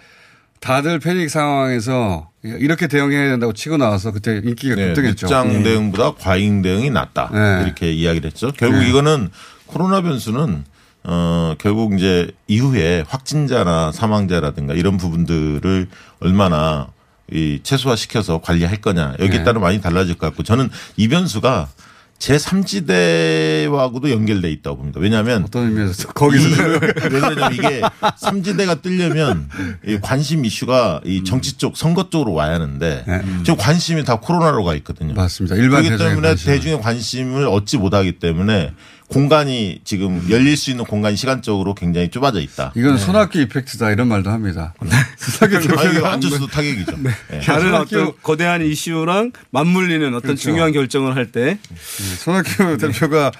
다들 0.59 0.99
패닉 0.99 1.29
상황에서 1.29 2.29
이렇게 2.43 2.87
대응해야 2.87 3.29
된다고 3.29 3.53
치고 3.53 3.77
나와서 3.77 4.11
그때 4.11 4.41
인기가 4.43 4.75
네, 4.75 4.87
급등했죠. 4.87 5.27
늦장 5.27 5.63
대응보다 5.63 6.15
과잉 6.15 6.61
대응이 6.61 6.89
낫다. 6.89 7.29
네. 7.31 7.63
이렇게 7.63 7.93
이야기를 7.93 8.31
했죠. 8.31 8.51
결국 8.57 8.79
네. 8.79 8.89
이거는 8.89 9.29
코로나 9.67 10.01
변수는 10.01 10.65
어 11.05 11.55
결국 11.59 11.93
이제 11.93 12.31
이후에 12.47 13.05
확진자나 13.07 13.93
사망자라든가 13.93 14.73
이런 14.73 14.97
부분들을 14.97 15.87
얼마나 16.19 16.89
이 17.31 17.61
최소화시켜서 17.63 18.41
관리할 18.41 18.81
거냐 18.81 19.13
여기에 19.19 19.37
네. 19.37 19.43
따라 19.45 19.61
많이 19.61 19.79
달라질 19.79 20.15
것 20.15 20.27
같고 20.27 20.43
저는 20.43 20.69
이 20.97 21.07
변수가 21.07 21.69
제3지대하고도 22.19 24.09
연결돼 24.09 24.51
있다고 24.51 24.77
봅니다. 24.77 24.99
왜냐하면 24.99 25.43
어떤 25.43 25.67
의미에서 25.67 26.09
거기서 26.09 26.47
왜 26.67 26.79
그러냐면 26.79 27.53
이게 27.53 27.81
3지대가 28.01 28.81
뜨려면 28.81 29.49
이 29.85 29.99
관심 30.01 30.43
이슈가 30.45 31.01
이 31.05 31.23
정치 31.23 31.57
쪽 31.57 31.77
선거 31.77 32.09
쪽으로 32.09 32.33
와야 32.33 32.53
하는데 32.55 33.05
지금 33.43 33.57
관심이 33.57 34.03
다 34.03 34.19
코로나로 34.19 34.63
가 34.63 34.73
있거든요. 34.75 35.13
맞습니다. 35.13 35.55
일반 35.55 35.83
그렇기 35.83 36.03
때문에 36.03 36.27
관심은. 36.29 36.55
대중의 36.55 36.81
관심을 36.81 37.47
얻지 37.47 37.77
못하기 37.77 38.13
때문에 38.19 38.73
공간이 39.07 39.79
지금 39.85 40.25
열릴 40.29 40.57
수 40.57 40.69
있는 40.69 40.83
공간이 40.83 41.15
시간적으로 41.15 41.73
굉장히 41.73 42.09
좁아져 42.09 42.41
있다. 42.41 42.73
이건 42.75 42.97
손학규 42.97 43.39
이펙트다 43.39 43.91
이런 43.91 44.07
말도 44.09 44.29
합니다. 44.29 44.73
손학규 45.17 45.55
아, 45.57 45.59
이거 45.61 45.77
대표가 45.83 46.11
안철수도 46.13 46.47
타격이죠. 46.47 46.97
네. 46.99 47.39
다른 47.39 47.71
손학규- 47.71 47.81
어떤 48.01 48.11
거대한 48.21 48.61
이슈랑 48.65 49.31
맞물리는 49.51 50.07
어떤 50.09 50.21
그렇죠. 50.21 50.41
중요한 50.41 50.73
결정을 50.73 51.15
할 51.15 51.27
때 51.31 51.57
손학규 52.19 52.77
대표가 52.77 53.31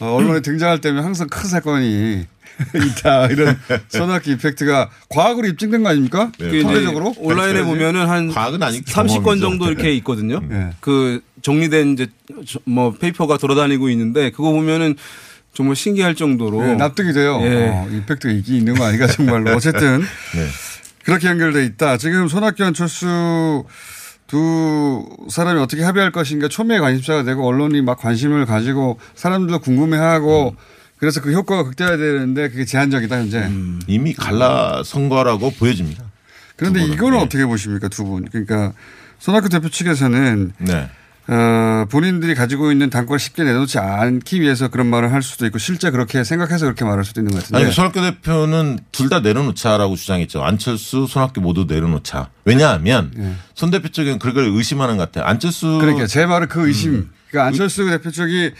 어, 0.00 0.14
언론에 0.16 0.40
등장할 0.40 0.80
때면 0.82 1.02
항상 1.04 1.26
큰 1.28 1.48
사건이 1.48 2.26
있다 2.98 3.26
이런 3.28 3.58
손학규 3.88 4.30
이펙트가 4.32 4.90
과학으로 5.10 5.46
입증된 5.48 5.82
거 5.82 5.90
아닙니까? 5.90 6.32
그 6.38 6.62
통계적으로 6.62 7.14
온라인에 7.18 7.62
보면은 7.62 8.06
한 8.08 8.28
과학은 8.28 8.62
아니 8.62 8.80
30건 8.82 9.40
정도 9.40 9.66
이렇게 9.70 9.92
있거든요. 9.96 10.40
네. 10.46 10.70
그 10.80 11.20
정리된 11.50 11.92
이제 11.92 12.06
저- 12.44 12.58
뭐 12.64 12.90
페이퍼가 12.92 13.38
돌아다니고 13.38 13.88
있는데 13.90 14.30
그거 14.30 14.50
보면은 14.50 14.96
정말 15.54 15.76
신기할 15.76 16.16
정도로 16.16 16.60
네, 16.62 16.74
납득이 16.74 17.12
돼요. 17.12 17.38
예. 17.42 17.68
어, 17.68 17.88
effect가 17.90 18.34
있긴 18.34 18.56
있는 18.56 18.74
거 18.74 18.84
아닌가 18.84 19.06
정말로. 19.06 19.54
어쨌든 19.54 20.00
네. 20.34 20.46
그렇게 21.04 21.28
연결돼 21.28 21.64
있다. 21.64 21.98
지금 21.98 22.26
손학규 22.26 22.64
안철수 22.64 23.64
두 24.26 25.06
사람이 25.30 25.60
어떻게 25.60 25.84
합의할 25.84 26.10
것인가 26.10 26.48
초미의 26.48 26.80
관심사가 26.80 27.22
되고 27.22 27.46
언론이 27.46 27.80
막 27.82 27.96
관심을 27.98 28.44
가지고 28.44 28.98
사람들도 29.14 29.60
궁금해하고 29.60 30.56
그래서 30.98 31.20
그 31.20 31.32
효과가 31.32 31.62
극대화되는데 31.62 32.48
그게 32.48 32.64
제한적이다 32.64 33.16
현재. 33.18 33.38
음. 33.38 33.80
이미 33.86 34.14
갈라 34.14 34.82
선 34.84 35.08
거라고 35.08 35.50
보여집니다. 35.52 36.02
그런데. 36.56 36.82
이거는 36.84 37.18
네. 37.18 37.24
어떻게 37.24 37.46
보십니까 37.46 37.86
두 37.88 38.04
분? 38.04 38.24
그러니까 38.28 38.72
손학규 39.20 39.48
대표 39.48 39.68
측에서는 39.68 40.52
네. 40.58 40.90
어, 41.28 41.86
본인들이 41.90 42.34
가지고 42.36 42.70
있는 42.70 42.88
당권을 42.88 43.18
쉽게 43.18 43.42
내놓지 43.42 43.78
않기 43.78 44.40
위해서 44.40 44.68
그런 44.68 44.86
말을 44.86 45.12
할 45.12 45.22
수도 45.22 45.44
있고 45.46 45.58
실제 45.58 45.90
그렇게 45.90 46.22
생각해서 46.22 46.66
그렇게 46.66 46.84
말할 46.84 47.04
수도 47.04 47.20
있는 47.20 47.32
것 47.32 47.42
같은데. 47.42 47.64
아니 47.64 47.72
손학규 47.72 48.00
대표는 48.00 48.78
둘 48.92 49.08
다 49.08 49.20
내려놓자라고 49.20 49.96
주장했죠. 49.96 50.42
안철수, 50.42 51.06
손학규 51.08 51.40
모두 51.40 51.64
내려놓자. 51.68 52.30
왜냐하면 52.44 53.38
손 53.54 53.70
대표 53.70 53.88
쪽은 53.88 54.18
그걸 54.20 54.44
의심하는 54.46 54.96
것 54.96 55.10
같아요. 55.10 55.28
안철수 55.28 55.74
예. 55.76 55.80
그러니까 55.80 56.06
제 56.06 56.26
말은 56.26 56.48
그 56.48 56.66
의심. 56.66 57.08
그러니까 57.30 57.48
안철수 57.48 57.86
대표 57.88 58.10
쪽이 58.10 58.52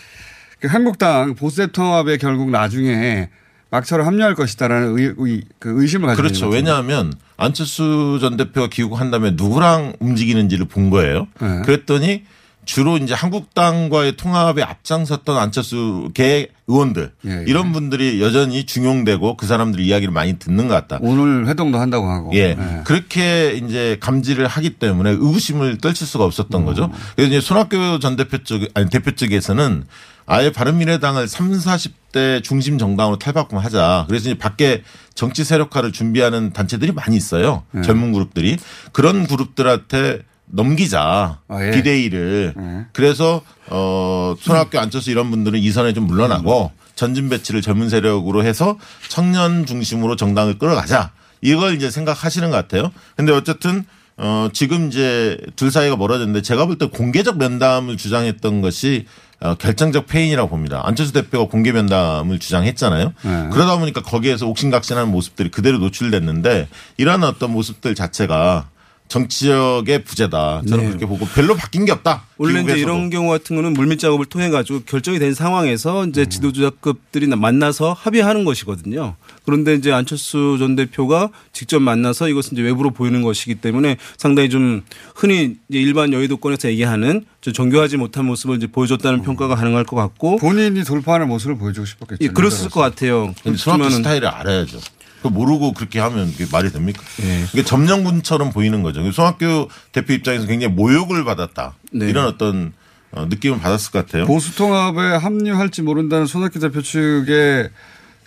그 0.60 0.68
한국당 0.68 1.34
보수대 1.34 1.68
통합에 1.68 2.16
결국 2.16 2.50
나중에 2.50 3.28
막차로 3.70 4.04
합류할 4.04 4.34
것이다라는 4.36 4.98
의, 4.98 5.14
의, 5.18 5.42
그 5.58 5.80
의심을 5.82 6.06
가지고 6.06 6.22
그렇죠. 6.22 6.48
왜냐하면 6.48 7.12
안철수 7.36 8.18
전 8.20 8.36
대표가 8.36 8.68
귀국한 8.68 9.10
다음에 9.10 9.32
누구랑 9.32 9.94
움직이는지를 10.00 10.66
본 10.66 10.90
거예요. 10.90 11.26
네. 11.40 11.62
그랬더니 11.64 12.24
주로 12.66 12.98
이제 12.98 13.14
한국당과의 13.14 14.16
통합에 14.16 14.62
앞장섰던 14.62 15.38
안철수 15.38 16.10
계 16.14 16.48
의원들 16.66 17.12
예, 17.24 17.30
예. 17.30 17.44
이런 17.46 17.72
분들이 17.72 18.20
여전히 18.20 18.66
중용되고 18.66 19.36
그 19.36 19.46
사람들 19.46 19.80
이야기를 19.80 20.12
많이 20.12 20.38
듣는 20.38 20.66
것 20.66 20.74
같다. 20.74 20.98
오늘 21.00 21.46
회동도 21.46 21.78
한다고 21.78 22.10
하고. 22.10 22.30
예. 22.34 22.56
예. 22.58 22.80
그렇게 22.84 23.52
이제 23.52 23.96
감지를 24.00 24.48
하기 24.48 24.70
때문에 24.70 25.10
의구심을 25.10 25.78
떨칠 25.78 26.06
수가 26.06 26.24
없었던 26.24 26.64
거죠. 26.64 26.90
그래서 27.14 27.28
이제 27.30 27.40
손학규 27.40 28.00
전 28.02 28.16
대표 28.16 28.38
쪽, 28.38 28.62
아니 28.74 28.90
대표 28.90 29.12
쪽에서는 29.12 29.84
아예 30.26 30.50
바른미래당을 30.50 31.28
3, 31.28 31.52
40대 31.52 32.42
중심 32.42 32.78
정당으로 32.78 33.16
탈바꿈하자. 33.18 34.06
그래서 34.08 34.28
이제 34.30 34.36
밖에 34.36 34.82
정치 35.14 35.44
세력화를 35.44 35.92
준비하는 35.92 36.52
단체들이 36.52 36.90
많이 36.90 37.16
있어요. 37.16 37.62
네. 37.70 37.82
젊은 37.82 38.12
그룹들이. 38.12 38.56
그런 38.90 39.28
그룹들한테 39.28 40.22
넘기자. 40.47 41.38
아, 41.49 41.64
예. 41.66 41.70
비대위를. 41.72 42.55
네. 42.57 42.86
그래서 42.92 43.42
어 43.68 44.34
손학규 44.40 44.78
안철수 44.78 45.11
이런 45.11 45.30
분들은 45.30 45.59
이선에 45.59 45.92
좀 45.92 46.07
물러나고 46.07 46.70
전진 46.94 47.28
배치를 47.28 47.62
젊은 47.62 47.88
세력으로 47.88 48.44
해서 48.44 48.78
청년 49.09 49.66
중심으로 49.66 50.16
정당을 50.16 50.59
끌어가자. 50.59 51.11
이걸 51.42 51.74
이제 51.74 51.90
생각하시는 51.90 52.51
것 52.51 52.57
같아요. 52.57 52.90
근데 53.16 53.32
어쨌든 53.32 53.84
어 54.16 54.49
지금 54.53 54.88
이제 54.88 55.36
둘 55.57 55.70
사이가 55.70 55.97
멀어졌는데 55.97 56.40
제가 56.42 56.64
볼 56.66 56.78
때 56.78 56.86
공개적 56.86 57.36
면담을 57.38 57.97
주장했던 57.99 58.62
것이 58.62 59.07
어, 59.38 59.55
결정적 59.55 60.07
패인이라고 60.07 60.49
봅니다. 60.49 60.80
안철수 60.86 61.12
대표가 61.12 61.51
공개 61.51 61.70
면담을 61.70 62.38
주장했잖아요. 62.38 63.12
네. 63.22 63.49
그러다 63.53 63.76
보니까 63.78 64.01
거기에서 64.01 64.47
옥신각신하는 64.47 65.11
모습들이 65.11 65.51
그대로 65.51 65.76
노출됐는데 65.76 66.68
이러한 66.97 67.22
어떤 67.24 67.53
모습들 67.53 67.94
자체가 67.94 68.70
정치력의 69.09 70.04
부재다. 70.04 70.62
저는 70.68 70.84
네. 70.84 70.88
그렇게 70.88 71.07
보고 71.07 71.26
별로 71.26 71.54
바뀐 71.54 71.84
게 71.84 71.92
없다. 71.92 72.24
원래 72.38 72.62
이제. 72.62 72.76
이런 72.76 73.09
경우 73.11 73.30
같은 73.30 73.57
거는 73.57 73.72
물밑 73.72 73.98
작업을 73.98 74.26
통해 74.26 74.50
가지고 74.50 74.80
결정이 74.80 75.18
된 75.18 75.32
상황에서 75.32 76.07
이제 76.07 76.26
지도자급들이 76.26 77.26
만나서 77.28 77.92
합의하는 77.92 78.44
것이거든요. 78.44 79.16
그런데 79.44 79.74
이제 79.74 79.92
안철수 79.92 80.57
전 80.59 80.76
대표가 80.76 81.30
직접 81.52 81.80
만나서 81.80 82.28
이것은 82.28 82.54
이제 82.54 82.62
외부로 82.62 82.90
보이는 82.90 83.22
것이기 83.22 83.57
때문에 83.57 83.96
상당히 84.18 84.50
좀 84.50 84.82
흔히 85.14 85.57
이제 85.68 85.78
일반 85.78 86.12
여의도권에서 86.12 86.68
얘기하는 86.68 87.24
좀 87.40 87.52
정교하지 87.52 87.96
못한 87.96 88.26
모습을 88.26 88.57
이제 88.57 88.66
보여줬다는 88.66 89.22
평가가 89.22 89.54
가능할 89.54 89.84
것 89.84 89.96
같고 89.96 90.38
본인이 90.38 90.82
돌파하는 90.84 91.28
모습을 91.28 91.57
보여주고 91.57 91.86
싶었겠죠. 91.86 92.24
예, 92.24 92.28
그랬을 92.28 92.68
것 92.68 92.80
같아요. 92.80 93.34
그렇지만은 93.42 93.90
스타일을 93.90 94.28
알아야죠. 94.28 94.80
그 95.26 95.32
모르고 95.32 95.72
그렇게 95.72 95.98
하면 95.98 96.30
그게 96.32 96.46
말이 96.50 96.70
됩니까? 96.70 97.02
예. 97.22 97.44
이게 97.52 97.64
점령군처럼 97.64 98.50
보이는 98.50 98.82
거죠. 98.82 99.10
손학규 99.10 99.68
대표 99.92 100.12
입장에서 100.12 100.46
굉장히 100.46 100.72
모욕을 100.74 101.24
받았다. 101.24 101.74
네. 101.92 102.08
이런 102.08 102.26
어떤 102.26 102.72
어, 103.12 103.26
느낌을 103.26 103.58
받았을 103.58 103.92
것 103.92 104.06
같아요. 104.06 104.26
보수 104.26 104.54
통합에 104.56 105.16
합류할지 105.16 105.82
모른다는 105.82 106.26
손학규 106.26 106.60
대표 106.60 106.82
측의 106.82 107.70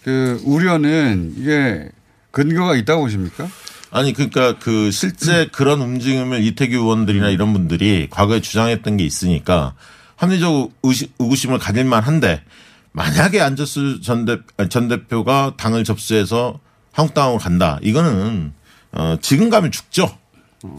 그 0.04 0.42
우려는 0.44 1.34
이게 1.38 1.90
근거가 2.32 2.76
있다고 2.76 3.04
보십니까? 3.04 3.48
아니 3.92 4.14
그러니까 4.14 4.58
그 4.60 4.92
실제 4.92 5.48
그런 5.54 5.82
움직임을 5.82 6.44
이태규 6.44 6.76
의원들이나 6.76 7.30
이런 7.30 7.54
분들이 7.54 8.08
과거에 8.10 8.42
주장했던 8.42 8.98
게 8.98 9.06
있으니까 9.06 9.74
합리적 10.16 10.72
의구심을 11.20 11.60
가질 11.60 11.86
만 11.86 12.04
한데 12.04 12.44
만약에 12.92 13.40
안철수 13.40 14.02
전, 14.02 14.26
대, 14.26 14.40
전 14.70 14.88
대표가 14.88 15.54
당을 15.58 15.84
접수해서 15.84 16.60
한국당으로 16.92 17.38
간다 17.38 17.80
이거는 17.82 18.54
어, 18.92 19.18
지금 19.22 19.50
가면 19.50 19.72
죽죠. 19.72 20.18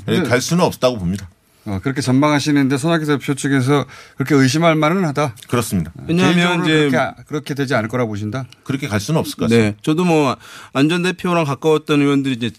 근데- 0.04 0.28
갈 0.28 0.40
수는 0.40 0.64
없다고 0.64 0.98
봅니다. 0.98 1.28
어, 1.66 1.78
그렇게 1.82 2.00
전망하시는데 2.00 2.78
손학규 2.78 3.04
대표 3.06 3.34
측에서 3.34 3.84
그렇게 4.16 4.34
의심할 4.34 4.74
만은 4.76 5.04
하다. 5.04 5.36
그렇습니다. 5.48 5.92
왜냐하면 6.08 6.34
개인적으로 6.34 6.64
이제 6.64 6.88
그렇게, 6.90 7.22
그렇게 7.26 7.54
되지 7.54 7.74
않을 7.74 7.88
거라 7.88 8.06
보신다. 8.06 8.46
그렇게 8.64 8.88
갈 8.88 8.98
수는 8.98 9.20
없을 9.20 9.36
것 9.36 9.44
같습니다. 9.44 9.70
네. 9.70 9.76
저도 9.82 10.04
뭐 10.04 10.36
안전 10.72 11.02
대표랑 11.02 11.44
가까웠던 11.44 12.00
의원들이 12.00 12.34
이제 12.34 12.50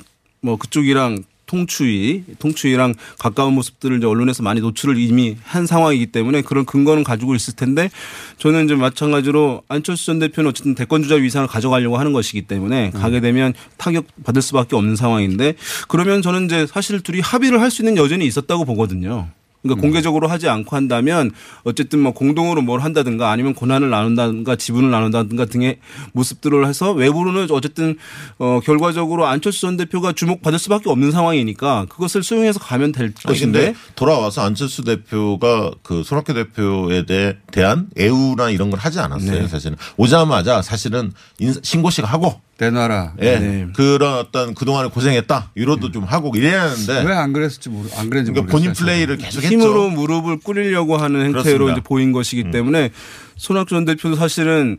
뭐 0.41 0.55
그쪽이랑 0.57 1.23
통추위, 1.51 2.23
통추위랑 2.39 2.93
가까운 3.19 3.53
모습들을 3.53 3.97
이제 3.97 4.07
언론에서 4.07 4.41
많이 4.41 4.61
노출을 4.61 4.97
이미 4.97 5.35
한 5.43 5.65
상황이기 5.67 6.07
때문에 6.07 6.41
그런 6.43 6.65
근거는 6.65 7.03
가지고 7.03 7.35
있을 7.35 7.53
텐데 7.55 7.89
저는 8.37 8.65
이제 8.65 8.75
마찬가지로 8.75 9.63
안철수 9.67 10.05
전 10.05 10.19
대표는 10.19 10.49
어쨌든 10.49 10.75
대권 10.75 11.03
주자 11.03 11.15
위상을 11.15 11.45
가져가려고 11.49 11.97
하는 11.97 12.13
것이기 12.13 12.43
때문에 12.43 12.91
가게 12.91 13.19
되면 13.19 13.53
타격 13.77 14.05
받을 14.23 14.41
수밖에 14.41 14.77
없는 14.77 14.95
상황인데 14.95 15.55
그러면 15.89 16.21
저는 16.21 16.45
이제 16.45 16.65
사실 16.67 17.01
둘이 17.01 17.19
합의를 17.19 17.59
할 17.59 17.71
수 17.71 17.81
있는 17.81 17.95
여전히 17.95 18.25
있었다고 18.25 18.65
보거든요. 18.65 19.29
그러니까 19.61 19.81
공개적으로 19.81 20.27
하지 20.27 20.49
않고 20.49 20.75
한다면 20.75 21.31
어쨌든 21.63 21.99
뭐 21.99 22.13
공동으로 22.13 22.61
뭘 22.61 22.79
한다든가 22.81 23.29
아니면 23.31 23.53
고난을 23.53 23.89
나눈다든가 23.89 24.55
지분을 24.55 24.89
나눈다든가 24.89 25.45
등의 25.45 25.77
모습들을 26.13 26.65
해서 26.67 26.91
외부로는 26.93 27.47
어쨌든 27.51 27.97
어 28.39 28.59
결과적으로 28.63 29.27
안철수 29.27 29.61
전 29.61 29.77
대표가 29.77 30.13
주목받을 30.13 30.57
수밖에 30.59 30.89
없는 30.89 31.11
상황이니까 31.11 31.85
그것을 31.89 32.23
수용해서 32.23 32.59
가면 32.59 32.91
될 32.91 33.13
것인데 33.13 33.73
돌아와서 33.95 34.41
안철수 34.41 34.83
대표가 34.83 35.71
그 35.83 36.03
손학규 36.03 36.33
대표에 36.33 37.05
대, 37.05 37.37
대한 37.51 37.87
애우나 37.99 38.49
이런 38.49 38.69
걸 38.71 38.79
하지 38.79 38.99
않았어요. 38.99 39.41
네. 39.41 39.47
사실은 39.47 39.77
오자마자 39.97 40.61
사실은 40.61 41.11
인사- 41.39 41.59
신고식 41.63 42.11
하고 42.11 42.41
내놔라. 42.61 43.13
예. 43.21 43.39
네. 43.39 43.67
그런 43.75 44.19
어떤 44.19 44.53
그동안에 44.53 44.89
고생했다. 44.89 45.51
위로도 45.55 45.91
좀 45.91 46.03
하고 46.03 46.31
이래야 46.35 46.61
하는데 46.69 47.03
왜 47.09 47.13
안 47.15 47.33
그랬을지 47.33 47.69
모르, 47.69 47.87
안 47.97 48.09
그랬는지 48.09 48.31
그러니까 48.31 48.41
모르겠어요. 48.41 48.51
본인 48.51 48.73
플레이를 48.73 49.17
계속 49.17 49.41
했죠. 49.41 49.53
힘으로 49.53 49.89
무릎을 49.89 50.39
꿇으려고 50.39 50.97
하는 50.97 51.21
행태로 51.21 51.41
그렇습니다. 51.43 51.65
음. 51.65 51.71
이제 51.71 51.81
보인 51.81 52.11
것이기 52.11 52.51
때문에 52.51 52.91
손학규 53.35 53.69
전 53.71 53.85
대표도 53.85 54.15
사실은 54.15 54.77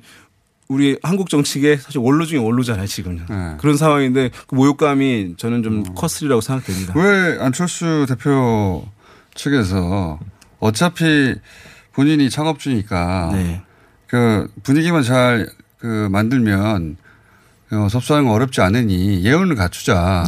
우리 0.69 0.97
한국 1.03 1.29
정치계 1.29 1.77
사실 1.77 1.99
원로 1.99 2.25
중에 2.25 2.39
원로잖아요 2.39 2.87
지금은 2.87 3.27
네. 3.29 3.57
그런 3.59 3.77
상황인데 3.77 4.31
그 4.47 4.55
모욕감이 4.55 5.35
저는 5.37 5.63
좀 5.63 5.83
컸으리라고 5.95 6.41
생각됩니다. 6.41 6.95
왜 6.97 7.37
안철수 7.41 8.07
대표 8.09 8.87
측에서 9.35 10.19
어차피 10.61 11.35
본인이 11.93 12.31
창업주니까 12.31 13.31
네. 13.33 13.63
그 14.07 14.49
분위기만 14.63 15.03
잘 15.03 15.49
그 15.83 16.09
만들면 16.13 16.97
어, 17.73 17.89
접수하는 17.91 18.27
건 18.27 18.35
어렵지 18.35 18.61
않으니 18.61 19.25
예언을 19.25 19.57
갖추자. 19.57 20.25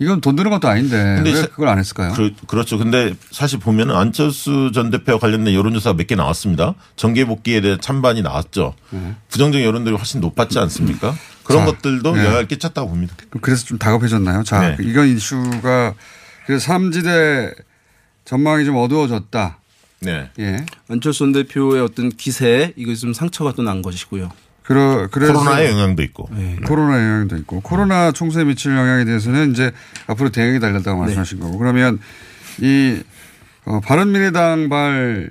이건 0.00 0.20
돈 0.20 0.36
드는 0.36 0.50
것도 0.52 0.68
아닌데 0.68 1.20
왜 1.24 1.32
네. 1.32 1.34
사- 1.34 1.46
그걸 1.48 1.68
안 1.68 1.78
했을까요? 1.78 2.12
그, 2.12 2.32
그렇죠. 2.46 2.78
근데 2.78 3.14
사실 3.32 3.58
보면은 3.58 3.96
안철수 3.96 4.70
전 4.72 4.90
대표와 4.90 5.18
관련된 5.18 5.54
여론조사가 5.54 5.94
몇개 5.96 6.14
나왔습니다. 6.14 6.74
정계 6.94 7.24
복귀에 7.24 7.60
대한 7.60 7.80
찬반이 7.80 8.22
나왔죠. 8.22 8.74
부정적 9.28 9.60
여론들이 9.62 9.96
훨씬 9.96 10.20
높았지 10.20 10.56
않습니까? 10.60 11.14
그런 11.42 11.64
자, 11.66 11.72
것들도 11.72 12.14
네. 12.14 12.24
영향을 12.26 12.46
끼쳤다고 12.46 12.90
봅니다. 12.90 13.16
그래서 13.40 13.64
좀 13.64 13.78
다급해졌나요? 13.78 14.44
자, 14.44 14.60
네. 14.60 14.76
이건 14.80 15.08
이슈가 15.08 15.94
그래서 16.46 16.64
삼지대 16.66 17.54
전망이 18.24 18.64
좀 18.66 18.76
어두워졌다. 18.76 19.58
네. 20.02 20.30
예. 20.38 20.64
안철수 20.88 21.20
전 21.20 21.32
대표의 21.32 21.82
어떤 21.82 22.10
기세 22.10 22.72
이거 22.76 22.94
좀 22.94 23.12
상처가 23.14 23.52
또 23.52 23.62
난 23.62 23.82
것이고요. 23.82 24.30
그러, 24.68 25.08
그래서 25.10 25.32
코로나의 25.32 25.70
영향도 25.70 26.02
있고. 26.02 26.28
코로나 26.66 26.98
영향도 26.98 27.36
있고 27.38 27.62
코로나 27.62 28.12
총수에 28.12 28.44
미칠 28.44 28.72
영향에 28.76 29.06
대해서는 29.06 29.52
이제 29.52 29.72
앞으로 30.06 30.28
대응이 30.28 30.60
달렸다고 30.60 31.00
말씀하신 31.00 31.40
거고 31.40 31.56
그러면 31.56 31.98
이 32.60 33.00
어, 33.64 33.80
바른미래당 33.80 34.68
발 34.68 35.30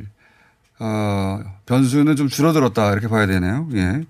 어, 0.79 1.39
변수는 1.67 2.15
좀 2.15 2.29
줄어들었다 2.29 2.91
이렇게 2.93 3.07
봐야 3.07 3.27
되네요. 3.27 3.69
예. 3.75 4.01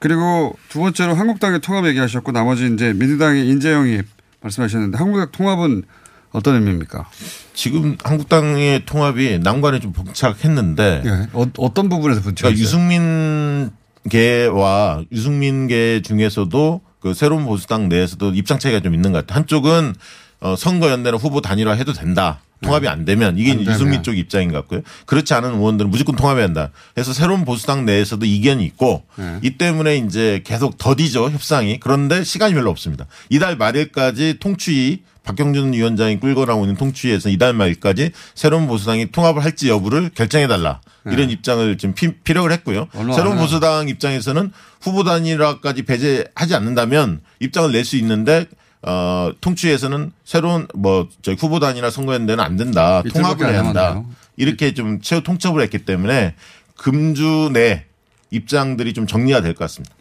그리고 0.00 0.58
두 0.68 0.80
번째로 0.80 1.14
한국당의 1.14 1.60
통합 1.60 1.86
얘기하셨고 1.86 2.32
나머지 2.32 2.70
이제 2.70 2.92
민주당의 2.92 3.48
인재 3.48 3.72
영입 3.72 4.04
말씀하셨는데 4.42 4.98
한국당 4.98 5.30
통합은 5.32 5.84
어떤 6.32 6.56
의미입니까? 6.56 7.08
지금 7.54 7.96
한국당의 8.04 8.84
통합이 8.84 9.38
난관에 9.38 9.80
좀 9.80 9.94
봉착했는데 9.94 11.02
예. 11.06 11.28
어, 11.32 11.72
떤 11.72 11.88
부분에서 11.88 12.20
분출했어요? 12.20 12.34
그러니까 12.34 12.60
유승민 12.60 13.70
계와 14.08 15.04
유승민 15.12 15.66
계 15.68 16.02
중에서도 16.02 16.80
그 17.00 17.14
새로운 17.14 17.44
보수당 17.44 17.88
내에서도 17.88 18.32
입장 18.34 18.58
차이가 18.58 18.80
좀 18.80 18.94
있는 18.94 19.12
것 19.12 19.18
같아요. 19.26 19.36
한쪽은 19.38 19.94
어, 20.40 20.56
선거연대나 20.56 21.16
후보 21.16 21.40
단일화 21.40 21.72
해도 21.72 21.92
된다. 21.92 22.40
통합이 22.60 22.88
안 22.88 23.04
되면 23.04 23.38
이게 23.38 23.52
안 23.52 23.58
되면. 23.58 23.72
유승민 23.72 24.02
쪽 24.02 24.16
입장인 24.18 24.50
것 24.52 24.58
같고요. 24.58 24.80
그렇지 25.06 25.32
않은 25.34 25.54
의원들은 25.54 25.90
무조건 25.90 26.16
통합해야 26.16 26.44
한다. 26.44 26.70
그래서 26.94 27.12
새로운 27.12 27.44
보수당 27.44 27.84
내에서도 27.84 28.24
이견이 28.24 28.64
있고 28.64 29.04
네. 29.16 29.38
이 29.42 29.50
때문에 29.50 29.96
이제 29.98 30.42
계속 30.44 30.76
더디죠 30.78 31.30
협상이. 31.30 31.78
그런데 31.80 32.24
시간이 32.24 32.54
별로 32.54 32.70
없습니다. 32.70 33.06
이달 33.28 33.56
말일까지 33.56 34.38
통추위 34.40 35.02
박경준 35.24 35.74
위원장이 35.74 36.20
끌고 36.20 36.46
나오고 36.46 36.64
있는 36.64 36.76
통추위에서 36.76 37.28
이달 37.28 37.52
말일까지 37.52 38.12
새로운 38.34 38.66
보수당이 38.66 39.12
통합을 39.12 39.44
할지 39.44 39.68
여부를 39.68 40.10
결정해 40.14 40.46
달라. 40.48 40.80
이런 41.06 41.30
입장을 41.30 41.76
지금 41.78 41.94
피, 41.94 42.12
피력을 42.22 42.50
했고요. 42.52 42.88
새로운 43.14 43.32
안 43.32 43.38
보수당 43.38 43.88
입장에서는 43.88 44.50
후보 44.80 45.04
단일화까지 45.04 45.82
배제하지 45.82 46.54
않는다면 46.54 47.20
입장을 47.40 47.70
낼 47.72 47.84
수 47.84 47.96
있는데 47.96 48.46
어, 48.88 49.32
통추에서는 49.42 50.12
새로운 50.24 50.66
뭐 50.74 51.08
저희 51.20 51.36
후보 51.38 51.60
단일화 51.60 51.90
선거연대는 51.90 52.42
안 52.42 52.56
된다. 52.56 53.02
통합을 53.02 53.46
안 53.46 53.52
해야 53.52 53.64
한다. 53.66 54.02
이렇게 54.36 54.72
좀 54.72 55.00
최후 55.02 55.22
통첩을 55.22 55.60
했기 55.62 55.78
때문에 55.84 56.34
금주 56.76 57.50
내 57.52 57.84
입장들이 58.30 58.94
좀 58.94 59.06
정리가 59.06 59.42
될 59.42 59.52
것 59.52 59.64
같습니다. 59.64 59.94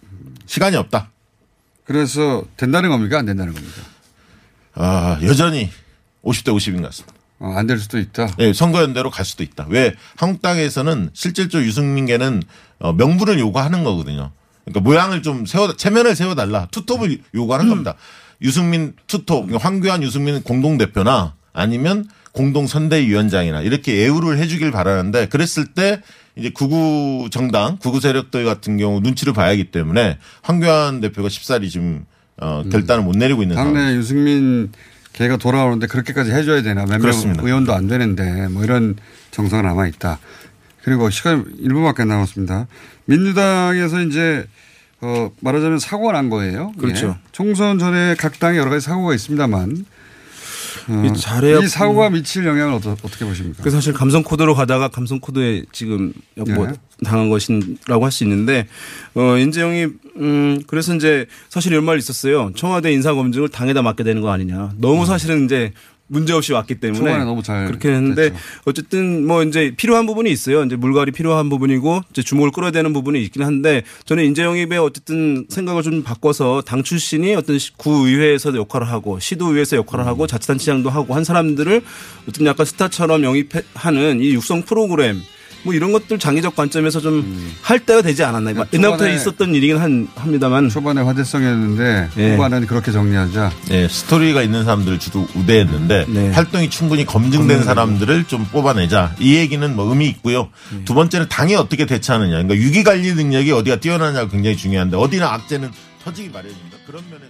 시간이 0.46 0.78
없다. 0.78 1.10
그래서 1.84 2.46
된다는 2.56 2.90
겁니까? 2.90 3.20
안 3.20 3.26
된다는 3.26 3.54
겁니까? 3.54 3.82
아, 4.76 5.20
여전히 5.24 5.70
50대 6.24 6.56
50인 6.56 6.78
것 6.82 6.84
같습니다. 6.88 7.14
어, 7.40 7.54
안될 7.58 7.80
수도 7.80 8.00
있다. 8.00 8.30
예, 8.40 8.54
선거연대로 8.54 9.10
갈 9.12 9.26
수도 9.26 9.44
있다. 9.44 9.66
왜 9.70 9.96
한국당에서는 10.16 11.10
실질적으로 11.14 11.68
유승민계는 11.68 12.42
어, 12.80 12.94
명분을 12.94 13.38
요구하는 13.40 13.84
거거든요. 13.84 14.32
그러니까 14.64 14.80
모양을 14.82 15.22
좀 15.24 15.46
세워 15.46 15.76
체면을 15.76 16.16
세워달라 16.16 16.68
투톱을 16.72 17.22
요구하는 17.36 17.68
겁니다. 17.70 17.96
유승민 18.42 18.94
투톱, 19.08 19.48
그러니까 19.48 19.68
황교안 19.68 20.04
유승민 20.04 20.42
공동 20.44 20.78
대표나 20.78 21.34
아니면 21.54 22.08
공동 22.32 22.68
선대위원장이나 22.68 23.62
이렇게 23.62 23.98
예우를 23.98 24.38
해주길 24.38 24.72
바라는데 24.72 25.28
그랬을 25.28 25.66
때 25.74 26.02
이제 26.36 26.52
구구 26.52 27.30
정당, 27.32 27.78
구구 27.78 28.00
세력들 28.00 28.46
같은 28.46 28.78
경우 28.78 29.00
눈치를 29.00 29.34
봐야 29.34 29.50
하기 29.50 29.72
때문에 29.72 30.20
황교안 30.44 31.02
대표가 31.02 31.30
쉽사리 31.30 31.70
지금 31.70 32.06
어, 32.40 32.64
결단을 32.72 33.04
못 33.04 33.18
내리고 33.18 33.42
있는 33.42 33.56
상황. 33.56 33.74
당내 33.74 33.96
유승민 33.96 34.72
걔가 35.14 35.38
돌아오는데 35.38 35.88
그렇게까지 35.88 36.32
해줘야 36.32 36.62
되나 36.62 36.82
몇명 36.82 37.00
그렇습니다. 37.00 37.42
의원도 37.44 37.74
안 37.74 37.88
되는데 37.88 38.48
뭐 38.50 38.64
이런 38.64 38.96
정서가 39.32 39.64
남아 39.64 39.88
있다. 39.88 40.20
그리고 40.84 41.10
시간 41.10 41.44
1분밖에 41.60 42.02
안 42.02 42.10
남았습니다. 42.10 42.68
민주당에서 43.06 44.02
이제 44.04 44.46
어 45.02 45.32
말하자면 45.42 45.80
사고가 45.80 46.14
난 46.14 46.30
거예요. 46.30 46.72
그렇죠. 46.80 47.08
예. 47.08 47.28
총선 47.32 47.78
전에 47.80 48.16
각 48.18 48.40
당에 48.40 48.58
여러 48.58 48.70
가지 48.72 48.84
사고가 48.86 49.14
있습니다만 49.14 49.86
어, 50.90 51.04
이 51.04 51.64
이 51.64 51.68
사고가 51.68 52.10
미칠 52.10 52.46
영향을 52.46 52.74
어떠, 52.76 52.92
어떻게 52.92 53.26
보십니까? 53.26 53.58
그래서 53.62 53.78
사실 53.78 53.94
감성 53.94 54.24
코드로 54.24 54.56
가다가 54.56 54.88
감성 54.88 55.20
코드에 55.20 55.64
지금 55.72 56.14
뭐 56.36 56.68
네. 56.68 56.74
당한 57.04 57.30
것이라고 57.30 58.06
할 58.06 58.12
수 58.12 58.24
있는데 58.24 58.68
어 59.14 59.38
인재영이 59.38 59.88
음 60.18 60.62
그래서 60.66 60.96
이제 60.96 61.26
사실 61.50 61.74
이런 61.74 61.84
말이 61.84 62.00
있었어요. 62.00 62.52
청와대 62.56 62.92
인사 62.94 63.14
검증을 63.14 63.50
당에다 63.50 63.82
맡게 63.82 64.04
되는 64.04 64.22
거 64.22 64.32
아니냐. 64.32 64.72
너무 64.78 65.06
사실은 65.06 65.46
이제 65.46 65.74
문제 66.08 66.34
없이 66.34 66.54
왔기 66.54 66.76
때문에 66.76 67.18
너무 67.26 67.44
잘 67.44 67.68
그렇게 67.68 67.90
했는데 67.90 68.32
어쨌든 68.66 69.26
뭐 69.28 69.44
이제 69.44 69.74
필요한 69.76 70.06
부분이 70.06 70.32
있어요. 70.32 70.64
이제 70.64 70.76
물갈이 70.76 71.12
필요한 71.12 71.50
부분이고 71.50 72.02
이제 72.12 72.24
주목을 72.24 72.52
끌어야 72.52 72.72
되는 72.72 72.94
부분이 72.94 73.22
있긴 73.24 73.44
한데 73.44 73.84
저는 74.06 74.24
인재영입의 74.26 74.78
어쨌든 74.80 75.46
생각을 75.50 75.84
좀 75.84 76.04
바꿔서 76.04 76.62
당 76.66 76.84
출신이 76.84 77.36
어떤 77.36 77.60
시- 77.60 77.74
구의회에서도 77.78 78.58
역할을 78.58 78.90
하고 78.90 79.20
시도의회에서 79.20 79.76
역할을 79.78 80.06
음. 80.06 80.08
하고 80.08 80.28
자치단체장도 80.28 80.90
하고 80.90 81.14
한 81.14 81.24
사람들을 81.24 81.82
어떤 82.30 82.46
약간 82.48 82.66
스타처럼 82.66 83.24
영입하는 83.24 84.22
이 84.22 84.30
육성 84.34 84.62
프로그램 84.64 85.22
뭐 85.64 85.74
이런 85.74 85.92
것들 85.92 86.20
장기적 86.20 86.56
관점에서 86.56 87.00
좀할 87.02 87.80
때가 87.86 88.02
되지 88.02 88.24
않았나. 88.24 88.56
요 88.56 88.66
옛날부터 88.72 89.06
음. 89.06 89.14
있었던 89.16 89.56
일이긴 89.56 89.78
한, 89.78 90.08
합니다만. 90.16 90.70
초반에 90.70 91.02
화제성이었는데 91.02 92.10
예. 92.18 92.34
후반은 92.34 92.68
그렇게 92.68 92.92
정리하자. 92.92 93.52
네, 93.70 93.88
스토리가 93.88 94.42
있는 94.42 94.64
사람들을 94.64 95.00
주로 95.00 95.28
우대했는데 95.36 96.06
네. 96.08 96.30
활동이 96.32 96.70
충분히 96.70 97.06
검증된 97.06 97.64
사람들을 97.64 98.26
좀 98.26 98.46
뽑아내자. 98.46 99.16
이 99.20 99.36
얘기는 99.36 99.76
뭐 99.76 99.90
의미 99.90 100.08
있고요. 100.08 100.50
네. 100.72 100.84
두 100.86 100.94
번째는 100.94 101.28
당이 101.30 101.56
어떻게 101.56 101.86
대처하느냐. 101.86 102.32
그러니까 102.44 102.54
위기 102.54 102.84
관리 102.84 103.14
능력이 103.14 103.52
어디가 103.52 103.78
뛰어나냐가 103.78 104.30
굉장히 104.30 104.56
중요한데 104.58 104.98
어디나 104.98 105.34
악재는 105.34 105.72
터지기 106.04 106.30
마련입니다. 106.30 106.78
그런 106.86 107.04
면에서 107.10 107.27